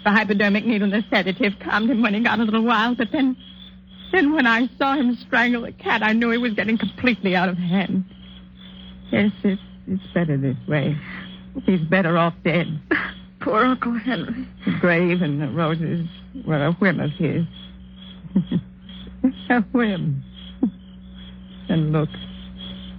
The 0.04 0.10
hypodermic 0.10 0.64
needle 0.64 0.92
and 0.92 1.02
the 1.02 1.04
sedative 1.10 1.54
calmed 1.60 1.90
him 1.90 2.00
when 2.00 2.14
he 2.14 2.20
got 2.20 2.38
a 2.38 2.44
little 2.44 2.62
wild, 2.62 2.96
but 2.96 3.08
then. 3.10 3.36
Then 4.12 4.32
when 4.32 4.46
I 4.46 4.68
saw 4.78 4.94
him 4.94 5.16
strangle 5.26 5.62
the 5.62 5.72
cat, 5.72 6.04
I 6.04 6.12
knew 6.12 6.30
he 6.30 6.38
was 6.38 6.52
getting 6.52 6.78
completely 6.78 7.34
out 7.34 7.48
of 7.48 7.56
hand. 7.56 8.04
Yes, 9.10 9.32
it's, 9.42 9.60
it's 9.88 10.02
better 10.14 10.36
this 10.36 10.56
way. 10.68 10.96
He's 11.66 11.80
better 11.80 12.16
off 12.16 12.34
dead. 12.44 12.80
Poor 13.40 13.64
Uncle 13.64 13.98
Henry. 13.98 14.46
The 14.64 14.78
grave 14.80 15.22
and 15.22 15.42
the 15.42 15.48
roses 15.48 16.06
were 16.46 16.64
a 16.64 16.72
whim 16.74 17.00
of 17.00 17.10
his. 17.12 17.44
a 19.50 19.60
whim. 19.72 20.22
And 21.68 21.92
look, 21.92 22.08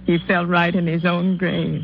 he 0.06 0.18
fell 0.26 0.46
right 0.46 0.74
in 0.74 0.86
his 0.86 1.04
own 1.04 1.36
grave. 1.36 1.82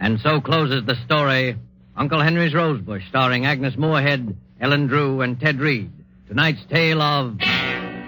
And 0.00 0.20
so 0.20 0.40
closes 0.40 0.84
the 0.84 0.96
story 1.06 1.56
Uncle 1.96 2.20
Henry's 2.20 2.54
Rosebush, 2.54 3.06
starring 3.08 3.44
Agnes 3.44 3.76
Moorehead, 3.76 4.34
Ellen 4.60 4.86
Drew, 4.86 5.20
and 5.20 5.38
Ted 5.38 5.60
Reed. 5.60 5.92
Tonight's 6.26 6.64
tale 6.70 7.02
of 7.02 7.38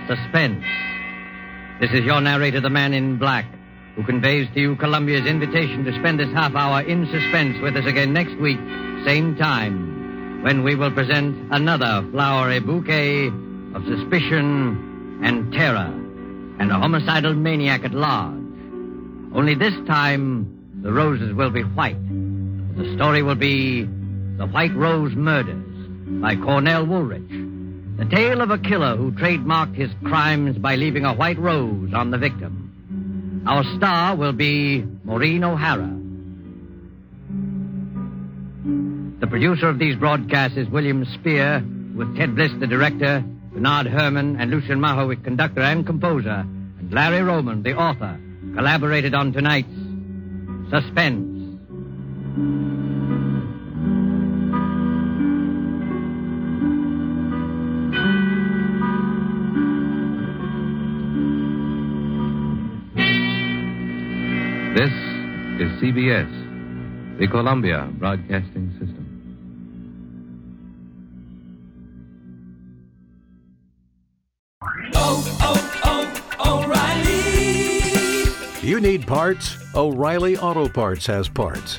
suspense. 0.09 0.64
This 1.81 1.90
is 1.92 2.05
your 2.05 2.20
narrator, 2.23 2.61
the 2.61 2.70
man 2.70 2.94
in 2.94 3.18
black, 3.18 3.44
who 3.94 4.03
conveys 4.05 4.49
to 4.55 4.61
you 4.61 4.77
Columbia's 4.77 5.27
invitation 5.27 5.85
to 5.85 5.92
spend 5.99 6.18
this 6.18 6.33
half 6.33 6.55
hour 6.55 6.81
in 6.81 7.05
suspense 7.11 7.61
with 7.61 7.77
us 7.77 7.85
again 7.85 8.14
next 8.14 8.35
week, 8.37 8.59
same 9.05 9.37
time, 9.37 10.42
when 10.42 10.62
we 10.62 10.75
will 10.75 10.90
present 10.90 11.37
another 11.53 12.07
flowery 12.11 12.61
bouquet 12.61 13.27
of 13.27 13.85
suspicion 13.85 15.20
and 15.23 15.53
terror 15.53 15.92
and 16.59 16.70
a 16.70 16.75
homicidal 16.75 17.35
maniac 17.35 17.85
at 17.85 17.92
large. 17.92 18.35
Only 19.35 19.55
this 19.55 19.75
time, 19.87 20.81
the 20.83 20.92
roses 20.92 21.35
will 21.35 21.51
be 21.51 21.62
white. 21.62 21.97
The 22.77 22.93
story 22.97 23.23
will 23.23 23.37
be 23.37 23.83
The 23.83 24.47
White 24.47 24.75
Rose 24.75 25.15
Murders 25.15 25.65
by 26.21 26.35
Cornell 26.35 26.85
Woolrich. 26.85 27.99
The 27.99 28.05
tale 28.05 28.41
of 28.41 28.51
a 28.51 28.59
killer 28.59 28.97
who 28.97 29.13
trademarked 29.13 29.77
his 29.77 29.91
crimes 30.03 30.59
by 30.59 30.75
leaving 30.75 31.05
a 31.05 31.15
white 31.15 31.39
rose 31.39 31.95
on 31.95 32.11
the 32.11 32.19
victim. 32.19 33.45
Our 33.47 33.63
star 33.77 34.17
will 34.17 34.33
be 34.33 34.85
Maureen 35.05 35.45
O'Hara. 35.45 35.95
The 39.21 39.29
producer 39.29 39.69
of 39.69 39.79
these 39.79 39.95
broadcasts 39.95 40.57
is 40.57 40.69
William 40.69 41.05
Spier, 41.05 41.65
with 41.95 42.17
Ted 42.17 42.35
Bliss, 42.35 42.51
the 42.59 42.67
director, 42.67 43.23
Bernard 43.53 43.87
Herrmann, 43.87 44.41
and 44.41 44.51
Lucien 44.51 44.81
Moraweck, 44.81 45.23
conductor 45.23 45.61
and 45.61 45.87
composer, 45.87 46.45
and 46.81 46.93
Larry 46.93 47.23
Roman, 47.23 47.63
the 47.63 47.77
author, 47.77 48.19
collaborated 48.57 49.15
on 49.15 49.33
tonight's 49.33 49.69
Suspense. 50.71 51.43
This 52.35 52.42
is 65.61 65.70
CBS, 65.79 66.27
the 67.20 67.29
Columbia 67.29 67.88
Broadcasting 67.99 68.73
System. 68.81 69.07
Oh, 74.97 75.23
oh, 75.40 75.81
oh, 75.85 76.64
O'Reilly! 76.64 78.68
You 78.68 78.81
need 78.81 79.07
parts? 79.07 79.57
O'Reilly 79.77 80.37
Auto 80.37 80.68
Parts 80.68 81.07
has 81.07 81.29
parts. 81.29 81.79